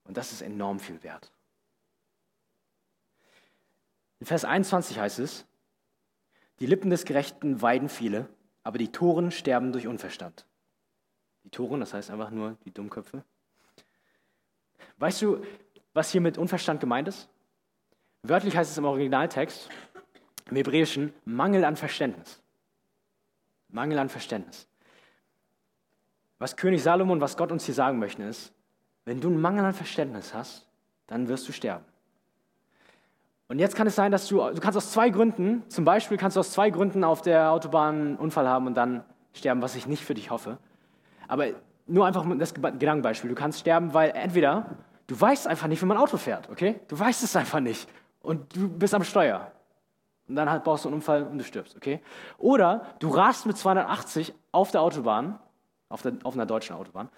Und 0.05 0.17
das 0.17 0.33
ist 0.33 0.43
enorm 0.43 0.81
viel 0.81 1.03
wert. 1.03 1.33
In 4.19 4.27
Vers 4.27 4.45
21 4.45 4.99
heißt 4.99 5.19
es, 5.21 5.47
die 6.59 6.67
Lippen 6.67 6.91
des 6.91 7.05
Gerechten 7.05 7.63
weiden 7.63 7.89
viele, 7.89 8.29
aber 8.63 8.77
die 8.77 8.93
Toren 8.93 9.31
sterben 9.31 9.73
durch 9.73 9.87
Unverstand. 9.87 10.47
Die 11.45 11.51
Toren, 11.51 11.81
das 11.81 11.95
heißt 11.95 12.11
einfach 12.11 12.31
nur 12.31 12.59
die 12.65 12.71
Dummköpfe. 12.71 13.25
Weißt 14.99 15.23
du, 15.23 15.43
was 15.95 16.11
hier 16.11 16.21
mit 16.21 16.37
Unverstand 16.37 16.81
gemeint 16.81 17.09
ist? 17.09 17.31
Wörtlich 18.23 18.55
heißt 18.55 18.71
es 18.71 18.77
im 18.77 18.85
Originaltext, 18.85 19.71
im 20.51 20.57
Hebräischen, 20.57 21.13
Mangel 21.25 21.65
an 21.65 21.77
Verständnis. 21.77 22.43
Mangel 23.69 23.99
an 23.99 24.09
Verständnis. 24.09 24.67
Was 26.39 26.57
König 26.57 26.83
Salomon, 26.83 27.21
was 27.21 27.37
Gott 27.37 27.53
uns 27.53 27.65
hier 27.65 27.75
sagen 27.75 27.99
möchte, 27.99 28.23
ist, 28.23 28.53
wenn 29.05 29.21
du 29.21 29.29
einen 29.29 29.41
Mangel 29.41 29.65
an 29.65 29.75
Verständnis 29.75 30.35
hast, 30.35 30.67
dann 31.07 31.29
wirst 31.29 31.49
du 31.49 31.53
sterben. 31.53 31.85
Und 33.49 33.59
jetzt 33.59 33.75
kann 33.75 33.87
es 33.87 33.97
sein, 33.97 34.13
dass 34.13 34.29
du, 34.29 34.37
du 34.39 34.61
kannst 34.61 34.77
aus 34.77 34.93
zwei 34.93 35.11
Gründen, 35.11 35.65
zum 35.69 35.85
Beispiel 35.85 36.17
kannst 36.17 36.37
du 36.37 36.41
aus 36.41 36.53
zwei 36.53 36.71
Gründen 36.71 37.03
auf 37.03 37.21
der 37.21 37.51
Autobahn 37.51 37.95
einen 37.95 38.17
Unfall 38.17 38.49
haben 38.49 38.67
und 38.67 38.75
dann 38.75 39.05
sterben, 39.33 39.61
was 39.61 39.75
ich 39.75 39.87
nicht 39.87 40.05
für 40.05 40.15
dich 40.15 40.31
hoffe. 40.31 40.59
Aber 41.27 41.47
nur 41.87 42.07
einfach 42.07 42.25
das 42.39 42.55
Gedankenbeispiel. 42.55 43.29
Du 43.29 43.35
kannst 43.35 43.59
sterben, 43.59 43.93
weil 43.93 44.11
entweder 44.11 44.77
du 45.09 45.21
weißt 45.21 45.49
einfach 45.49 45.67
nicht, 45.67 45.83
wie 45.83 45.87
man 45.87 45.97
Auto 45.97 46.17
fährt, 46.17 46.49
okay? 46.49 46.81
Du 46.89 46.99
weißt 46.99 47.25
es 47.25 47.35
einfach 47.35 47.61
nicht. 47.61 47.89
Und 48.23 48.55
du 48.55 48.69
bist 48.69 48.95
am 48.95 49.03
Steuer. 49.03 49.51
Und 50.31 50.37
dann 50.37 50.49
halt 50.49 50.63
baust 50.63 50.85
du 50.85 50.89
einen 50.89 50.95
Unfall 50.95 51.25
und 51.25 51.39
du 51.39 51.45
stirbst, 51.45 51.77
okay? 51.77 52.01
Oder 52.39 52.87
du 53.01 53.09
rast 53.09 53.47
mit 53.47 53.57
280 53.57 54.33
auf 54.53 54.71
der 54.71 54.81
Autobahn, 54.81 55.41
auf, 55.89 56.03
der, 56.03 56.13
auf 56.23 56.35
einer 56.35 56.47
deutschen 56.47 56.77
Autobahn, 56.77 57.09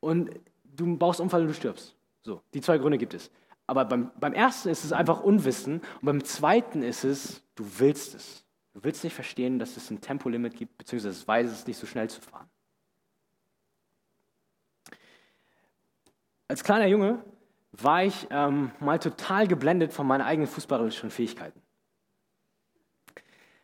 und 0.00 0.30
du 0.64 0.96
baust 0.96 1.20
einen 1.20 1.26
Unfall 1.26 1.42
und 1.42 1.46
du 1.46 1.54
stirbst. 1.54 1.94
So, 2.22 2.42
die 2.52 2.60
zwei 2.60 2.78
Gründe 2.78 2.98
gibt 2.98 3.14
es. 3.14 3.30
Aber 3.68 3.84
beim, 3.84 4.10
beim 4.18 4.32
ersten 4.32 4.68
ist 4.68 4.84
es 4.84 4.92
einfach 4.92 5.20
Unwissen 5.20 5.74
und 5.74 6.06
beim 6.06 6.24
zweiten 6.24 6.82
ist 6.82 7.04
es, 7.04 7.40
du 7.54 7.64
willst 7.78 8.16
es. 8.16 8.44
Du 8.72 8.82
willst 8.82 9.04
nicht 9.04 9.14
verstehen, 9.14 9.60
dass 9.60 9.76
es 9.76 9.88
ein 9.92 10.00
Tempolimit 10.00 10.56
gibt, 10.56 10.76
beziehungsweise 10.76 11.28
weiß 11.28 11.52
es 11.52 11.68
nicht 11.68 11.78
so 11.78 11.86
schnell 11.86 12.10
zu 12.10 12.20
fahren. 12.20 12.50
Als 16.48 16.64
kleiner 16.64 16.86
Junge 16.86 17.24
war 17.70 18.02
ich 18.02 18.26
ähm, 18.30 18.72
mal 18.80 18.98
total 18.98 19.46
geblendet 19.46 19.92
von 19.92 20.04
meinen 20.04 20.22
eigenen 20.22 20.48
fußballerischen 20.48 21.10
Fähigkeiten. 21.10 21.62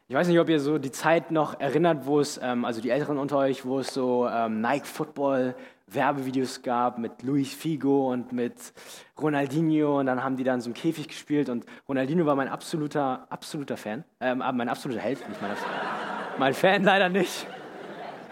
Ich 0.08 0.14
weiß 0.14 0.28
nicht, 0.28 0.38
ob 0.38 0.48
ihr 0.48 0.60
so 0.60 0.78
die 0.78 0.92
Zeit 0.92 1.32
noch 1.32 1.58
erinnert, 1.58 2.06
wo 2.06 2.20
es, 2.20 2.38
ähm, 2.40 2.64
also 2.64 2.80
die 2.80 2.90
Älteren 2.90 3.18
unter 3.18 3.38
euch, 3.38 3.64
wo 3.64 3.80
es 3.80 3.92
so 3.92 4.28
ähm, 4.28 4.60
Nike 4.60 4.86
Football 4.86 5.56
Werbevideos 5.88 6.62
gab 6.62 6.98
mit 6.98 7.24
Luis 7.24 7.52
Figo 7.52 8.12
und 8.12 8.30
mit 8.30 8.72
Ronaldinho 9.20 9.98
und 9.98 10.06
dann 10.06 10.22
haben 10.22 10.36
die 10.36 10.44
dann 10.44 10.60
so 10.60 10.70
im 10.70 10.74
Käfig 10.74 11.08
gespielt 11.08 11.48
und 11.48 11.66
Ronaldinho 11.88 12.24
war 12.24 12.36
mein 12.36 12.46
absoluter, 12.46 13.26
absoluter 13.30 13.76
Fan, 13.76 14.04
ähm, 14.20 14.38
mein 14.38 14.68
absoluter 14.68 15.00
Held, 15.00 15.28
nicht 15.28 15.42
mein, 15.42 15.50
mein 16.38 16.54
Fan 16.54 16.84
leider 16.84 17.08
nicht. 17.08 17.44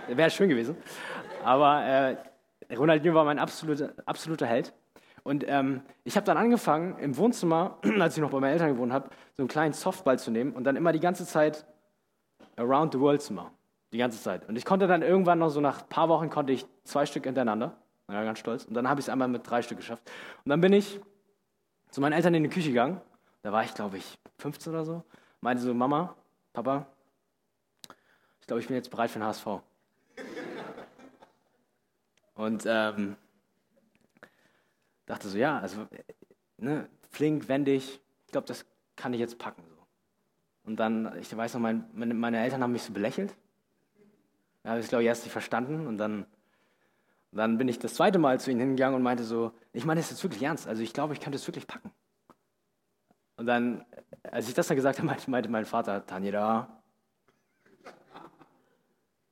Wäre 0.07 0.31
schön 0.31 0.49
gewesen. 0.49 0.77
Aber 1.43 1.83
äh, 1.83 2.17
Ronaldinho 2.73 3.17
war 3.17 3.25
mein 3.25 3.41
absoluter, 3.41 3.95
absoluter 4.07 4.47
Held. 4.47 4.73
Und 5.25 5.45
ähm, 5.49 5.81
ich 6.05 6.17
habe 6.17 6.27
dann 6.27 6.37
angefangen, 6.37 6.99
im 6.99 7.17
Wohnzimmer, 7.17 7.79
als 7.99 8.15
ich 8.17 8.21
noch 8.21 8.31
bei 8.31 8.41
meinen 8.41 8.53
Eltern 8.53 8.75
gewohnt 8.75 8.93
habe, 8.93 9.09
so 9.33 9.43
einen 9.43 9.49
kleinen 9.49 9.73
Softball 9.73 10.19
zu 10.19 10.31
nehmen 10.31 10.53
und 10.53 10.65
dann 10.65 10.77
immer 10.77 10.93
die 10.93 11.01
ganze 11.01 11.27
Zeit 11.27 11.67
around 12.57 12.93
the 12.93 13.01
world 13.01 13.23
zu 13.23 13.33
machen. 13.33 13.51
Die 13.93 13.99
ganze 13.99 14.21
Zeit. 14.23 14.49
Und 14.49 14.57
ich 14.57 14.65
konnte 14.65 14.87
dann 14.87 15.03
irgendwann 15.03 15.39
noch 15.39 15.49
so 15.49 15.61
nach 15.61 15.83
ein 15.83 15.89
paar 15.89 16.09
Wochen 16.09 16.29
konnte 16.29 16.53
ich 16.53 16.67
zwei 16.85 17.07
Stück 17.07 17.25
hintereinander. 17.25 17.75
War 18.07 18.25
ganz 18.25 18.39
stolz. 18.39 18.65
Und 18.65 18.75
dann 18.75 18.89
habe 18.89 19.01
ich 19.01 19.07
es 19.07 19.09
einmal 19.09 19.29
mit 19.29 19.49
drei 19.49 19.63
Stück 19.63 19.79
geschafft. 19.79 20.03
Und 20.45 20.51
dann 20.51 20.61
bin 20.61 20.73
ich 20.73 21.01
zu 21.91 22.01
meinen 22.01 22.13
Eltern 22.13 22.35
in 22.35 22.43
die 22.43 22.51
Küche 22.51 22.69
gegangen. 22.69 23.01
Da 23.43 23.51
war 23.53 23.65
ich, 23.65 23.73
glaube 23.73 23.97
ich, 23.97 24.19
15 24.39 24.73
oder 24.73 24.85
so. 24.85 25.03
Meinte 25.41 25.63
so, 25.63 25.73
Mama, 25.73 26.15
Papa, 26.53 26.87
ich 28.41 28.47
glaube, 28.47 28.61
ich 28.61 28.67
bin 28.67 28.77
jetzt 28.77 28.91
bereit 28.91 29.11
für 29.11 29.19
den 29.19 29.27
HSV. 29.27 29.47
Und 32.35 32.65
ähm, 32.67 33.17
dachte 35.07 35.29
so, 35.29 35.39
ja, 35.39 35.59
also 35.59 35.87
ne, 36.57 36.89
flink, 37.11 37.49
wendig, 37.49 38.01
ich 38.27 38.33
glaube, 38.33 38.47
das 38.47 38.67
kann 38.97 39.13
ich 39.13 39.21
jetzt 39.21 39.39
packen. 39.39 39.63
So. 39.69 39.87
Und 40.65 40.77
dann, 40.77 41.17
ich 41.19 41.35
weiß 41.35 41.55
noch, 41.55 41.61
mein, 41.61 41.85
meine, 41.93 42.15
meine 42.15 42.43
Eltern 42.43 42.63
haben 42.63 42.73
mich 42.73 42.83
so 42.83 42.93
belächelt. 42.93 43.35
Da 44.63 44.71
habe 44.71 44.81
ich 44.81 44.87
es, 44.87 44.89
glaube 44.89 45.03
ich, 45.03 45.09
erst 45.09 45.25
nicht 45.25 45.33
verstanden. 45.33 45.87
Und 45.87 45.99
dann, 45.99 46.27
dann 47.33 47.59
bin 47.59 47.69
ich 47.69 47.79
das 47.79 47.95
zweite 47.95 48.19
Mal 48.19 48.41
zu 48.41 48.51
ihnen 48.51 48.61
hingegangen 48.61 48.97
und 48.97 49.03
meinte 49.03 49.25
so, 49.25 49.53
ich 49.73 49.85
meine 49.85 50.01
das 50.01 50.11
jetzt 50.11 50.23
wirklich 50.23 50.43
ernst. 50.43 50.67
Also 50.67 50.83
ich 50.83 50.93
glaube, 50.93 51.13
ich 51.13 51.21
könnte 51.21 51.37
es 51.37 51.47
wirklich 51.47 51.67
packen. 51.67 51.93
Und 53.37 53.47
dann, 53.47 53.85
als 54.23 54.49
ich 54.49 54.55
das 54.55 54.69
dann 54.69 54.77
gesagt 54.77 54.99
habe, 55.01 55.15
meinte, 55.27 55.51
mein 55.51 55.67
Vater, 55.67 56.07
Tanja 56.07 56.33
da. 56.33 56.83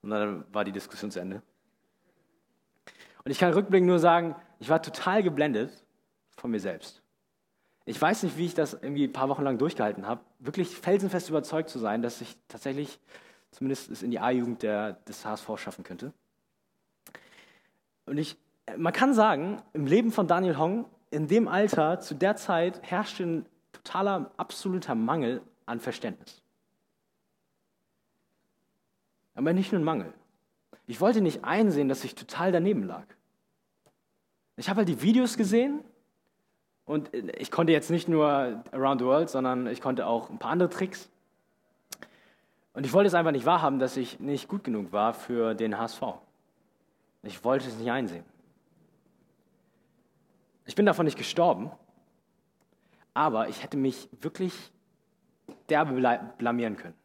Und 0.02 0.11
dann 0.11 0.44
war 0.52 0.64
die 0.64 0.72
Diskussion 0.72 1.11
zu 1.11 1.20
Ende. 1.20 1.42
Und 3.24 3.30
ich 3.30 3.38
kann 3.38 3.52
rückblickend 3.52 3.88
nur 3.88 3.98
sagen, 3.98 4.35
ich 4.58 4.68
war 4.68 4.82
total 4.82 5.22
geblendet 5.22 5.85
von 6.37 6.50
mir 6.50 6.61
selbst. 6.61 7.02
Ich 7.85 8.00
weiß 8.00 8.22
nicht, 8.22 8.37
wie 8.37 8.46
ich 8.46 8.54
das 8.54 8.74
irgendwie 8.74 9.04
ein 9.04 9.12
paar 9.12 9.28
Wochen 9.28 9.42
lang 9.42 9.58
durchgehalten 9.58 10.06
habe, 10.06 10.20
wirklich 10.38 10.76
felsenfest 10.76 11.28
überzeugt 11.28 11.68
zu 11.68 11.78
sein, 11.78 12.02
dass 12.02 12.20
ich 12.20 12.37
tatsächlich 12.48 12.98
zumindest 13.50 13.90
es 13.90 14.02
in 14.02 14.11
die 14.11 14.20
A-Jugend 14.20 14.62
des 14.62 15.24
HSV 15.24 15.48
schaffen 15.56 15.85
könnte. 15.85 16.12
Und 18.06 18.18
ich, 18.18 18.37
man 18.76 18.92
kann 18.92 19.14
sagen, 19.14 19.62
im 19.72 19.87
Leben 19.87 20.11
von 20.11 20.26
Daniel 20.26 20.58
Hong, 20.58 20.87
in 21.11 21.28
dem 21.28 21.48
Alter, 21.48 22.00
zu 22.00 22.14
der 22.14 22.37
Zeit, 22.37 22.80
herrschte 22.82 23.24
ein 23.24 23.46
totaler, 23.72 24.30
absoluter 24.37 24.94
Mangel 24.94 25.42
an 25.66 25.80
Verständnis. 25.80 26.42
Aber 29.35 29.52
nicht 29.52 29.72
nur 29.72 29.80
ein 29.80 29.85
Mangel. 29.85 30.12
Ich 30.92 31.00
wollte 31.00 31.22
nicht 31.22 31.42
einsehen, 31.42 31.88
dass 31.88 32.05
ich 32.05 32.14
total 32.14 32.52
daneben 32.52 32.83
lag. 32.83 33.07
Ich 34.59 34.68
habe 34.68 34.81
halt 34.81 34.88
die 34.90 35.00
Videos 35.00 35.38
gesehen 35.38 35.81
und 36.85 37.14
ich 37.14 37.50
konnte 37.50 37.72
jetzt 37.72 37.88
nicht 37.88 38.09
nur 38.09 38.62
Around 38.72 39.00
the 39.00 39.07
World, 39.07 39.31
sondern 39.31 39.66
ich 39.68 39.81
konnte 39.81 40.07
auch 40.07 40.28
ein 40.28 40.38
paar 40.38 40.50
andere 40.50 40.68
Tricks. 40.68 41.09
Und 42.74 42.85
ich 42.85 42.92
wollte 42.92 43.07
es 43.07 43.14
einfach 43.14 43.33
nicht 43.33 43.46
wahrhaben, 43.46 43.78
dass 43.78 43.96
ich 43.96 44.20
nicht 44.20 44.48
gut 44.48 44.64
genug 44.64 44.92
war 44.92 45.14
für 45.14 45.55
den 45.55 45.78
HSV. 45.78 46.02
Ich 47.22 47.42
wollte 47.42 47.68
es 47.68 47.78
nicht 47.78 47.90
einsehen. 47.90 48.26
Ich 50.66 50.74
bin 50.74 50.85
davon 50.85 51.07
nicht 51.07 51.16
gestorben, 51.16 51.70
aber 53.14 53.48
ich 53.48 53.62
hätte 53.62 53.78
mich 53.78 54.11
wirklich 54.20 54.52
derbe 55.70 55.94
blamieren 56.37 56.76
können. 56.76 57.01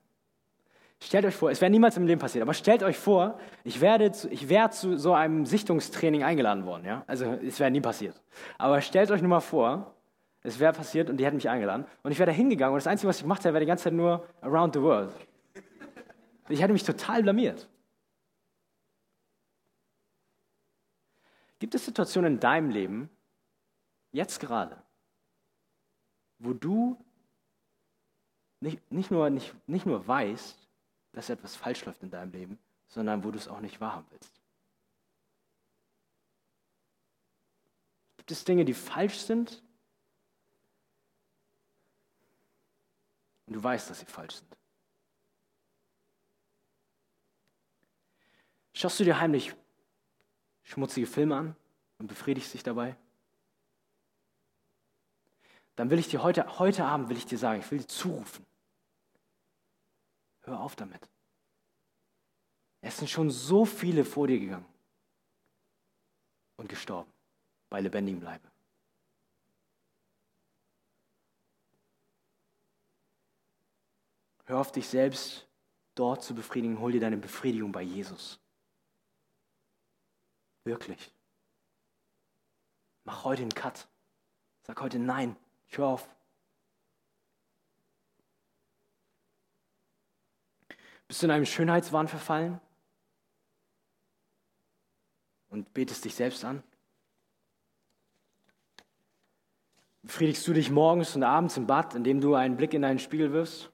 Stellt 1.00 1.26
euch 1.26 1.36
vor, 1.36 1.52
es 1.52 1.62
wäre 1.62 1.70
niemals 1.70 1.96
im 1.96 2.08
Leben 2.08 2.20
passiert, 2.20 2.42
aber 2.42 2.56
stellt 2.56 2.82
euch 2.82 2.98
vor, 2.98 3.40
ich, 3.64 3.82
werde 3.82 4.12
zu, 4.12 4.30
ich 4.30 4.50
wäre 4.50 4.72
zu 4.72 4.98
so 4.98 5.14
einem 5.14 5.46
Sichtungstraining 5.46 6.24
eingeladen 6.24 6.66
worden. 6.66 6.86
Ja? 6.86 7.04
Also 7.06 7.26
es 7.26 7.60
wäre 7.60 7.70
nie 7.70 7.82
passiert. 7.82 8.20
Aber 8.58 8.82
stellt 8.82 9.12
euch 9.12 9.22
nur 9.22 9.30
mal 9.30 9.40
vor, 9.40 9.94
es 10.42 10.60
wäre 10.60 10.74
passiert 10.74 11.10
und 11.10 11.18
die 11.18 11.26
hätten 11.26 11.36
mich 11.36 11.50
eingeladen 11.50 11.86
und 12.04 12.12
ich 12.12 12.20
wäre 12.20 12.32
da 12.32 12.36
hingegangen 12.36 12.74
und 12.74 12.80
das 12.80 12.88
Einzige, 12.88 13.10
was 13.10 13.18
ich 13.18 13.24
gemacht 13.24 13.42
hätte, 13.42 13.54
wäre 13.54 13.60
die 13.60 13.68
ganze 13.68 13.86
Zeit 13.86 13.94
nur 13.94 14.26
around 14.42 14.74
the 14.74 14.82
world. 14.82 15.14
Ich 16.50 16.62
hätte 16.62 16.74
mich 16.74 16.84
total 16.84 17.22
blamiert. 17.22 17.68
Gibt 21.60 21.76
es 21.76 21.86
Situationen 21.86 22.34
in 22.34 22.40
deinem 22.40 22.70
Leben, 22.70 23.10
jetzt 24.12 24.40
gerade, 24.40 24.78
wo 26.40 26.54
du 26.54 26.98
nicht, 28.60 28.92
nicht, 28.92 29.12
nur, 29.12 29.30
nicht, 29.30 29.54
nicht 29.68 29.86
nur 29.86 30.08
weißt, 30.08 30.67
dass 31.18 31.32
etwas 31.32 31.56
falsch 31.56 31.84
läuft 31.84 32.04
in 32.04 32.12
deinem 32.12 32.32
Leben, 32.32 32.60
sondern 32.86 33.24
wo 33.24 33.32
du 33.32 33.40
es 33.40 33.48
auch 33.48 33.60
nicht 33.60 33.82
wahrhaben 33.82 34.06
willst? 34.12 34.40
Gibt 38.18 38.30
es 38.30 38.46
Dinge, 38.46 38.64
die 38.66 38.76
falsch 38.76 39.18
sind 39.18 39.64
und 43.48 43.54
du 43.54 43.64
weißt, 43.64 43.90
dass 43.90 44.00
sie 44.00 44.06
falsch 44.06 44.36
sind? 44.36 44.58
Schaust 48.74 49.00
du 49.00 49.04
dir 49.04 49.20
heimlich 49.20 49.56
schmutzige 50.62 51.08
Filme 51.08 51.36
an 51.36 51.56
und 51.98 52.06
befriedigst 52.06 52.54
dich 52.54 52.62
dabei? 52.62 52.96
Dann 55.76 55.90
will 55.90 55.98
ich 55.98 56.10
dir 56.10 56.22
heute, 56.22 56.60
heute 56.60 56.86
Abend 56.86 57.10
will 57.10 57.18
ich 57.18 57.26
dir 57.26 57.40
sagen, 57.40 57.62
ich 57.62 57.72
will 57.72 57.80
dir 57.80 57.88
zurufen. 57.88 58.46
Hör 60.48 60.62
auf 60.62 60.78
damit. 60.78 61.10
Es 62.80 62.98
sind 62.98 63.10
schon 63.10 63.30
so 63.30 63.66
viele 63.66 64.06
vor 64.06 64.28
dir 64.28 64.40
gegangen 64.40 64.66
und 66.56 66.70
gestorben 66.70 67.12
bei 67.70 67.82
lebendigem 67.82 68.22
Leibe. 68.22 68.50
Hör 74.46 74.60
auf 74.60 74.72
dich 74.72 74.88
selbst 74.88 75.46
dort 75.96 76.24
zu 76.24 76.34
befriedigen. 76.34 76.80
Hol 76.80 76.94
dir 76.94 77.02
deine 77.02 77.18
Befriedigung 77.18 77.74
bei 77.74 77.82
Jesus. 77.82 78.40
Wirklich. 80.64 81.14
Mach 83.04 83.26
heute 83.26 83.42
einen 83.42 83.54
Cut. 83.54 83.86
Sag 84.64 84.80
heute 84.80 84.98
nein. 84.98 85.36
Ich 85.68 85.78
höre 85.78 85.88
auf. 85.88 86.17
Bist 91.08 91.22
du 91.22 91.28
in 91.28 91.32
einem 91.32 91.46
Schönheitswahn 91.46 92.08
verfallen? 92.08 92.60
Und 95.50 95.74
betest 95.74 96.04
dich 96.04 96.16
selbst 96.16 96.44
an? 96.44 96.62
Befriedigst 100.04 100.48
du 100.48 100.54
dich 100.54 100.70
morgens 100.70 101.16
und 101.16 101.24
abends 101.24 101.58
im 101.58 101.68
Bad, 101.68 101.96
indem 101.96 102.22
du 102.22 102.36
einen 102.36 102.58
Blick 102.58 102.74
in 102.74 102.82
deinen 102.82 103.00
Spiegel 103.00 103.32
wirfst? 103.32 103.72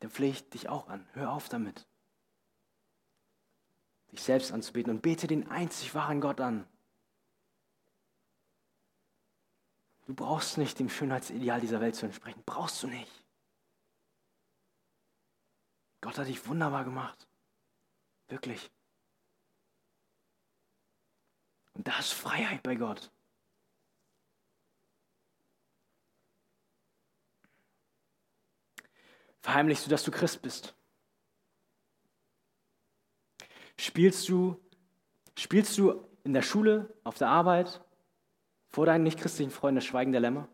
Dann 0.00 0.10
flehe 0.10 0.30
ich 0.30 0.48
dich 0.50 0.68
auch 0.68 0.88
an. 0.88 1.06
Hör 1.12 1.32
auf 1.32 1.48
damit. 1.48 1.86
Dich 4.10 4.22
selbst 4.22 4.52
anzubeten 4.52 4.92
und 4.92 5.00
bete 5.00 5.26
den 5.26 5.48
einzig 5.48 5.94
wahren 5.94 6.20
Gott 6.20 6.40
an. 6.40 6.66
Du 10.06 10.14
brauchst 10.14 10.58
nicht 10.58 10.78
dem 10.78 10.88
Schönheitsideal 10.88 11.60
dieser 11.60 11.80
Welt 11.80 11.94
zu 11.94 12.04
entsprechen. 12.04 12.42
Brauchst 12.44 12.82
du 12.82 12.88
nicht. 12.88 13.21
Gott 16.02 16.18
hat 16.18 16.26
dich 16.26 16.46
wunderbar 16.46 16.84
gemacht. 16.84 17.26
Wirklich. 18.28 18.70
Und 21.74 21.88
da 21.88 21.98
ist 21.98 22.12
Freiheit 22.12 22.62
bei 22.62 22.74
Gott. 22.74 23.10
Verheimlichst 29.40 29.86
du, 29.86 29.90
dass 29.90 30.04
du 30.04 30.10
Christ 30.10 30.42
bist? 30.42 30.74
Spielst 33.76 34.28
du, 34.28 34.60
spielst 35.36 35.78
du 35.78 36.06
in 36.24 36.34
der 36.34 36.42
Schule, 36.42 36.92
auf 37.04 37.18
der 37.18 37.28
Arbeit, 37.28 37.80
vor 38.68 38.86
deinen 38.86 39.02
nichtchristlichen 39.02 39.52
Freunden 39.52 39.76
das 39.76 39.84
Schweigen 39.84 40.12
der 40.12 40.20
Lämmer? 40.20 40.48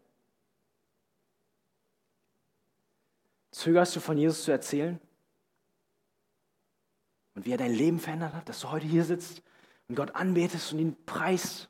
Zögerst 3.50 3.96
du 3.96 4.00
von 4.00 4.16
Jesus 4.16 4.44
zu 4.44 4.52
erzählen? 4.52 5.00
Und 7.38 7.46
wie 7.46 7.53
er 7.53 7.57
dein 7.57 7.72
Leben 7.72 8.01
verändert 8.01 8.35
hat, 8.35 8.48
dass 8.48 8.59
du 8.59 8.70
heute 8.72 8.88
hier 8.88 9.05
sitzt 9.05 9.42
und 9.87 9.94
Gott 9.94 10.16
anbetest 10.16 10.72
und 10.72 10.81
ihn 10.81 10.96
preist, 11.07 11.68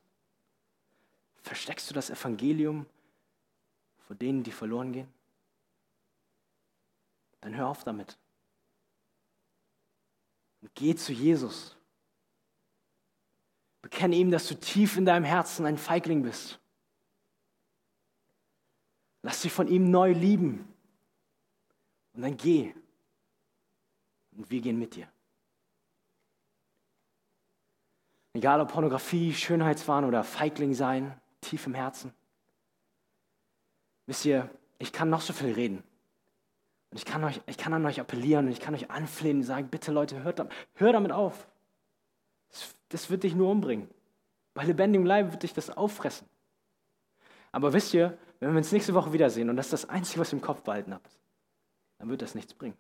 versteckst 1.42 1.90
du 1.90 1.94
das 1.94 2.08
Evangelium 2.08 2.86
vor 4.06 4.16
denen, 4.16 4.42
die 4.42 4.50
verloren 4.50 4.94
gehen? 4.94 5.12
Dann 7.42 7.54
hör 7.54 7.68
auf 7.68 7.84
damit. 7.84 8.16
Und 10.62 10.74
geh 10.74 10.94
zu 10.94 11.12
Jesus. 11.12 11.76
Bekenne 13.82 14.16
ihm, 14.16 14.30
dass 14.30 14.48
du 14.48 14.54
tief 14.54 14.96
in 14.96 15.04
deinem 15.04 15.26
Herzen 15.26 15.66
ein 15.66 15.76
Feigling 15.76 16.22
bist. 16.22 16.58
Lass 19.20 19.42
dich 19.42 19.52
von 19.52 19.68
ihm 19.68 19.90
neu 19.90 20.12
lieben. 20.12 20.66
Und 22.14 22.22
dann 22.22 22.38
geh. 22.38 22.74
Und 24.32 24.50
wir 24.50 24.62
gehen 24.62 24.78
mit 24.78 24.96
dir. 24.96 25.12
Egal 28.38 28.60
ob 28.60 28.70
Pornografie, 28.70 29.34
Schönheitswahn 29.34 30.04
oder 30.04 30.22
Feigling 30.22 30.72
sein, 30.72 31.12
tief 31.40 31.66
im 31.66 31.74
Herzen. 31.74 32.12
Wisst 34.06 34.24
ihr, 34.26 34.48
ich 34.78 34.92
kann 34.92 35.10
noch 35.10 35.22
so 35.22 35.32
viel 35.32 35.52
reden. 35.54 35.82
Und 36.92 36.98
ich 36.98 37.04
kann, 37.04 37.24
euch, 37.24 37.40
ich 37.46 37.58
kann 37.58 37.74
an 37.74 37.84
euch 37.84 37.98
appellieren 37.98 38.46
und 38.46 38.52
ich 38.52 38.60
kann 38.60 38.74
euch 38.76 38.92
anflehen 38.92 39.38
und 39.38 39.42
sagen, 39.42 39.66
bitte 39.70 39.90
Leute, 39.90 40.22
hört, 40.22 40.38
hört 40.74 40.94
damit 40.94 41.10
auf. 41.10 41.48
Das, 42.50 42.76
das 42.90 43.10
wird 43.10 43.24
dich 43.24 43.34
nur 43.34 43.50
umbringen. 43.50 43.88
Bei 44.54 44.62
lebendigem 44.62 45.04
Leib 45.04 45.32
wird 45.32 45.42
dich 45.42 45.52
das 45.52 45.70
auffressen. 45.70 46.28
Aber 47.50 47.72
wisst 47.72 47.92
ihr, 47.92 48.16
wenn 48.38 48.52
wir 48.52 48.58
uns 48.58 48.70
nächste 48.70 48.94
Woche 48.94 49.12
wiedersehen 49.12 49.50
und 49.50 49.56
das 49.56 49.66
ist 49.66 49.72
das 49.72 49.88
Einzige, 49.88 50.20
was 50.20 50.32
ihr 50.32 50.38
im 50.38 50.42
Kopf 50.42 50.62
behalten 50.62 50.94
habt, 50.94 51.10
dann 51.98 52.08
wird 52.08 52.22
das 52.22 52.36
nichts 52.36 52.54
bringen. 52.54 52.76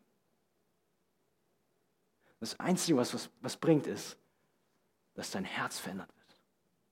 Das 2.38 2.60
Einzige, 2.60 2.96
was, 2.96 3.12
was, 3.12 3.28
was 3.40 3.56
bringt, 3.56 3.88
ist, 3.88 4.16
dass 5.18 5.32
dein 5.32 5.44
Herz 5.44 5.80
verändert 5.80 6.14
wird. 6.16 6.40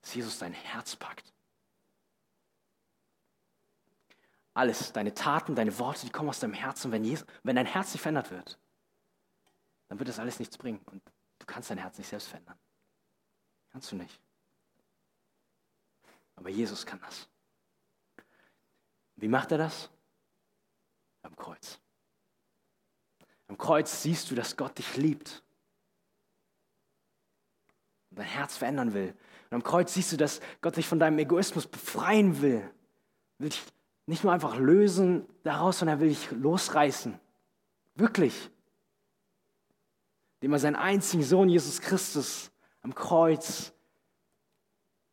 Dass 0.00 0.12
Jesus 0.12 0.38
dein 0.40 0.52
Herz 0.52 0.96
packt. 0.96 1.32
Alles, 4.52 4.92
deine 4.92 5.14
Taten, 5.14 5.54
deine 5.54 5.78
Worte, 5.78 6.06
die 6.06 6.10
kommen 6.10 6.30
aus 6.30 6.40
deinem 6.40 6.54
Herzen. 6.54 6.90
Wenn, 6.90 7.04
Jesus, 7.04 7.24
wenn 7.44 7.54
dein 7.54 7.66
Herz 7.66 7.92
nicht 7.92 8.02
verändert 8.02 8.32
wird, 8.32 8.58
dann 9.86 10.00
wird 10.00 10.08
das 10.08 10.18
alles 10.18 10.40
nichts 10.40 10.58
bringen. 10.58 10.80
Und 10.86 11.04
du 11.38 11.46
kannst 11.46 11.70
dein 11.70 11.78
Herz 11.78 11.98
nicht 11.98 12.08
selbst 12.08 12.26
verändern. 12.26 12.58
Kannst 13.70 13.92
du 13.92 13.96
nicht. 13.96 14.20
Aber 16.34 16.48
Jesus 16.48 16.84
kann 16.84 17.00
das. 17.02 17.28
Wie 19.14 19.28
macht 19.28 19.52
er 19.52 19.58
das? 19.58 19.88
Am 21.22 21.36
Kreuz. 21.36 21.78
Am 23.46 23.56
Kreuz 23.56 24.02
siehst 24.02 24.32
du, 24.32 24.34
dass 24.34 24.56
Gott 24.56 24.76
dich 24.78 24.96
liebt 24.96 25.44
dein 28.16 28.26
Herz 28.26 28.56
verändern 28.56 28.94
will. 28.94 29.14
Und 29.50 29.54
am 29.54 29.62
Kreuz 29.62 29.94
siehst 29.94 30.12
du, 30.12 30.16
dass 30.16 30.40
Gott 30.60 30.76
dich 30.76 30.86
von 30.86 30.98
deinem 30.98 31.18
Egoismus 31.18 31.66
befreien 31.66 32.42
will. 32.42 32.68
Will 33.38 33.50
dich 33.50 33.62
nicht 34.06 34.24
nur 34.24 34.32
einfach 34.32 34.56
lösen 34.56 35.26
daraus, 35.42 35.78
sondern 35.78 35.98
er 35.98 36.00
will 36.00 36.08
dich 36.08 36.30
losreißen. 36.30 37.18
Wirklich. 37.94 38.50
Indem 40.40 40.52
er 40.52 40.58
seinen 40.58 40.76
einzigen 40.76 41.22
Sohn 41.22 41.48
Jesus 41.48 41.80
Christus 41.80 42.50
am 42.82 42.94
Kreuz 42.94 43.72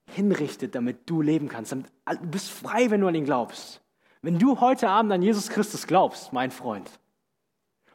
hinrichtet, 0.08 0.76
damit 0.76 1.10
du 1.10 1.22
leben 1.22 1.50
kannst. 1.50 1.72
Du 1.72 1.86
bist 2.28 2.50
frei, 2.50 2.92
wenn 2.92 3.02
du 3.02 3.08
an 3.08 3.16
ihn 3.16 3.26
glaubst. 3.26 3.82
Wenn 4.22 4.40
du 4.40 4.60
heute 4.62 4.90
Abend 4.90 5.12
an 5.12 5.22
Jesus 5.22 5.50
Christus 5.50 5.88
glaubst, 5.88 6.34
mein 6.34 6.52
Freund, 6.52 6.90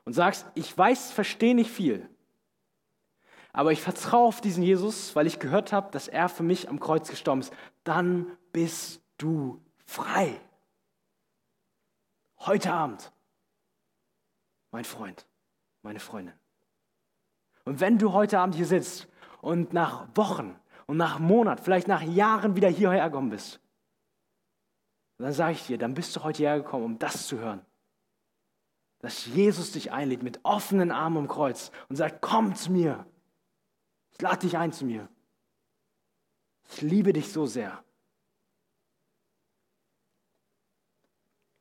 und 0.04 0.14
sagst, 0.14 0.46
ich 0.54 0.76
weiß, 0.76 1.10
verstehe 1.12 1.54
nicht 1.54 1.70
viel, 1.70 2.08
aber 3.58 3.72
ich 3.72 3.82
vertraue 3.82 4.28
auf 4.28 4.40
diesen 4.40 4.62
Jesus, 4.62 5.16
weil 5.16 5.26
ich 5.26 5.40
gehört 5.40 5.72
habe, 5.72 5.90
dass 5.90 6.06
er 6.06 6.28
für 6.28 6.44
mich 6.44 6.68
am 6.68 6.78
Kreuz 6.78 7.08
gestorben 7.08 7.40
ist, 7.40 7.52
dann 7.82 8.38
bist 8.52 9.02
du 9.16 9.60
frei. 9.84 10.40
Heute 12.38 12.72
Abend, 12.72 13.10
mein 14.70 14.84
Freund, 14.84 15.26
meine 15.82 15.98
Freundin. 15.98 16.34
Und 17.64 17.80
wenn 17.80 17.98
du 17.98 18.12
heute 18.12 18.38
Abend 18.38 18.54
hier 18.54 18.64
sitzt 18.64 19.08
und 19.40 19.72
nach 19.72 20.06
Wochen 20.14 20.56
und 20.86 20.96
nach 20.96 21.18
Monaten, 21.18 21.60
vielleicht 21.60 21.88
nach 21.88 22.02
Jahren 22.02 22.54
wieder 22.54 22.68
hierher 22.68 23.10
gekommen 23.10 23.30
bist, 23.30 23.58
dann 25.16 25.32
sage 25.32 25.54
ich 25.54 25.66
dir, 25.66 25.78
dann 25.78 25.94
bist 25.94 26.14
du 26.14 26.22
heute 26.22 26.44
hergekommen, 26.44 26.86
um 26.86 26.98
das 27.00 27.26
zu 27.26 27.40
hören. 27.40 27.66
Dass 29.00 29.26
Jesus 29.26 29.72
dich 29.72 29.90
einlädt 29.90 30.22
mit 30.22 30.38
offenen 30.44 30.92
Armen 30.92 31.16
am 31.16 31.28
Kreuz 31.28 31.72
und 31.88 31.96
sagt, 31.96 32.20
komm 32.20 32.54
zu 32.54 32.70
mir. 32.70 33.04
Ich 34.12 34.20
lade 34.20 34.38
dich 34.38 34.56
ein 34.56 34.72
zu 34.72 34.84
mir. 34.84 35.08
Ich 36.70 36.82
liebe 36.82 37.12
dich 37.12 37.32
so 37.32 37.46
sehr. 37.46 37.82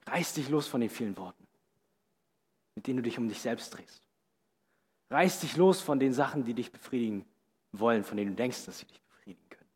Reiß 0.07 0.33
dich 0.33 0.49
los 0.49 0.67
von 0.67 0.81
den 0.81 0.89
vielen 0.89 1.17
Worten, 1.17 1.45
mit 2.75 2.87
denen 2.87 2.97
du 2.97 3.03
dich 3.03 3.17
um 3.17 3.27
dich 3.27 3.41
selbst 3.41 3.73
drehst. 3.73 4.01
Reiß 5.09 5.41
dich 5.41 5.57
los 5.57 5.81
von 5.81 5.99
den 5.99 6.13
Sachen, 6.13 6.43
die 6.43 6.53
dich 6.53 6.71
befriedigen 6.71 7.25
wollen, 7.71 8.03
von 8.03 8.17
denen 8.17 8.31
du 8.31 8.35
denkst, 8.35 8.65
dass 8.65 8.79
sie 8.79 8.85
dich 8.85 9.01
befriedigen 9.01 9.49
können. 9.49 9.69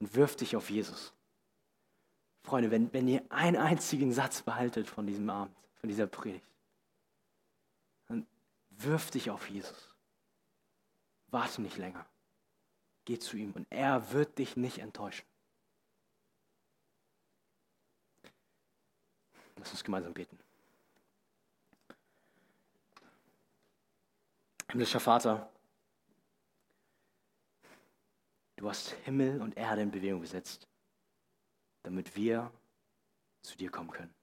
Und 0.00 0.14
wirf 0.14 0.36
dich 0.36 0.56
auf 0.56 0.70
Jesus. 0.70 1.12
Freunde, 2.42 2.70
wenn, 2.70 2.92
wenn 2.92 3.08
ihr 3.08 3.22
einen 3.30 3.56
einzigen 3.56 4.12
Satz 4.12 4.42
behaltet 4.42 4.88
von 4.88 5.06
diesem 5.06 5.28
Abend, 5.30 5.56
von 5.76 5.88
dieser 5.88 6.06
Predigt, 6.06 6.48
dann 8.06 8.26
wirf 8.70 9.10
dich 9.10 9.30
auf 9.30 9.48
Jesus. 9.48 9.93
Warte 11.34 11.62
nicht 11.62 11.78
länger. 11.78 12.06
Geh 13.04 13.18
zu 13.18 13.36
ihm 13.36 13.50
und 13.52 13.66
er 13.68 14.12
wird 14.12 14.38
dich 14.38 14.56
nicht 14.56 14.78
enttäuschen. 14.78 15.26
Lass 19.56 19.72
uns 19.72 19.82
gemeinsam 19.82 20.14
beten. 20.14 20.38
Himmlischer 24.70 25.00
Vater, 25.00 25.50
du 28.54 28.68
hast 28.68 28.90
Himmel 29.04 29.42
und 29.42 29.56
Erde 29.56 29.82
in 29.82 29.90
Bewegung 29.90 30.20
gesetzt, 30.20 30.68
damit 31.82 32.14
wir 32.14 32.52
zu 33.42 33.56
dir 33.56 33.72
kommen 33.72 33.90
können. 33.90 34.14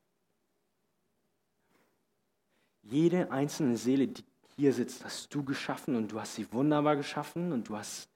jede 2.84 3.32
einzelne 3.32 3.78
Seele, 3.78 4.08
die 4.08 4.24
hier 4.62 4.74
sitzt, 4.74 5.04
hast 5.04 5.34
du 5.34 5.44
geschaffen 5.44 5.96
und 5.96 6.12
du 6.12 6.20
hast 6.20 6.36
sie 6.36 6.52
wunderbar 6.54 6.96
geschaffen 6.96 7.52
und 7.52 7.68
du 7.68 7.76
hast 7.76 8.10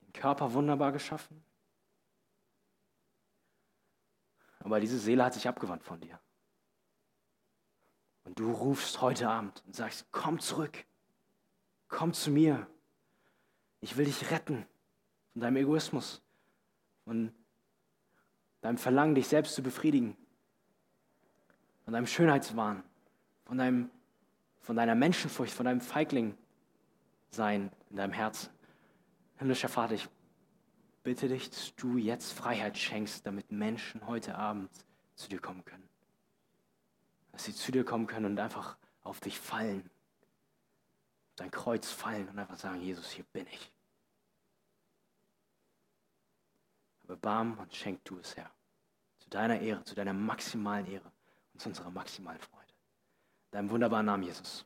den 0.00 0.12
Körper 0.12 0.52
wunderbar 0.52 0.90
geschaffen. 0.90 1.40
Aber 4.58 4.80
diese 4.80 4.98
Seele 4.98 5.24
hat 5.24 5.34
sich 5.34 5.46
abgewandt 5.46 5.84
von 5.84 6.00
dir. 6.00 6.18
Und 8.24 8.38
du 8.40 8.50
rufst 8.50 9.00
heute 9.00 9.28
Abend 9.28 9.62
und 9.64 9.76
sagst, 9.76 10.06
komm 10.10 10.40
zurück, 10.40 10.84
komm 11.88 12.12
zu 12.12 12.30
mir. 12.30 12.66
Ich 13.80 13.96
will 13.96 14.06
dich 14.06 14.32
retten 14.32 14.66
von 15.32 15.42
deinem 15.42 15.56
Egoismus, 15.58 16.22
von 17.04 17.32
deinem 18.62 18.78
Verlangen, 18.78 19.14
dich 19.14 19.28
selbst 19.28 19.54
zu 19.54 19.62
befriedigen, 19.62 20.16
von 21.84 21.92
deinem 21.92 22.06
Schönheitswahn, 22.06 22.82
von, 23.44 23.58
deinem, 23.58 23.90
von 24.62 24.76
deiner 24.76 24.94
Menschenfurcht, 24.94 25.52
von 25.52 25.66
deinem 25.66 25.80
Feigling 25.80 26.36
sein 27.30 27.70
in 27.90 27.96
deinem 27.96 28.12
Herzen. 28.12 28.50
Himmlischer 29.36 29.68
Vater, 29.68 29.94
ich 29.94 30.08
bitte 31.02 31.28
dich, 31.28 31.50
dass 31.50 31.74
du 31.74 31.96
jetzt 31.96 32.32
Freiheit 32.32 32.78
schenkst, 32.78 33.26
damit 33.26 33.50
Menschen 33.50 34.06
heute 34.06 34.36
Abend 34.36 34.70
zu 35.16 35.28
dir 35.28 35.40
kommen 35.40 35.64
können. 35.64 35.88
Dass 37.32 37.44
sie 37.44 37.54
zu 37.54 37.72
dir 37.72 37.84
kommen 37.84 38.06
können 38.06 38.26
und 38.26 38.38
einfach 38.38 38.76
auf 39.02 39.20
dich 39.20 39.38
fallen, 39.38 39.90
auf 41.30 41.36
dein 41.36 41.50
Kreuz 41.50 41.90
fallen 41.90 42.28
und 42.28 42.38
einfach 42.38 42.58
sagen, 42.58 42.80
Jesus, 42.80 43.10
hier 43.10 43.24
bin 43.32 43.46
ich. 43.48 43.72
Aber 47.04 47.16
Barm 47.16 47.58
und 47.58 47.74
schenk 47.74 48.04
du 48.04 48.18
es, 48.18 48.36
Herr. 48.36 48.50
Zu 49.18 49.28
deiner 49.30 49.58
Ehre, 49.58 49.82
zu 49.82 49.94
deiner 49.94 50.12
maximalen 50.12 50.86
Ehre 50.86 51.10
und 51.52 51.60
zu 51.60 51.68
unserer 51.68 51.90
maximalen 51.90 52.40
Freude. 52.40 52.61
Deinem 53.52 53.70
wunderbaren 53.70 54.06
Namen, 54.06 54.26
Jesus. 54.26 54.64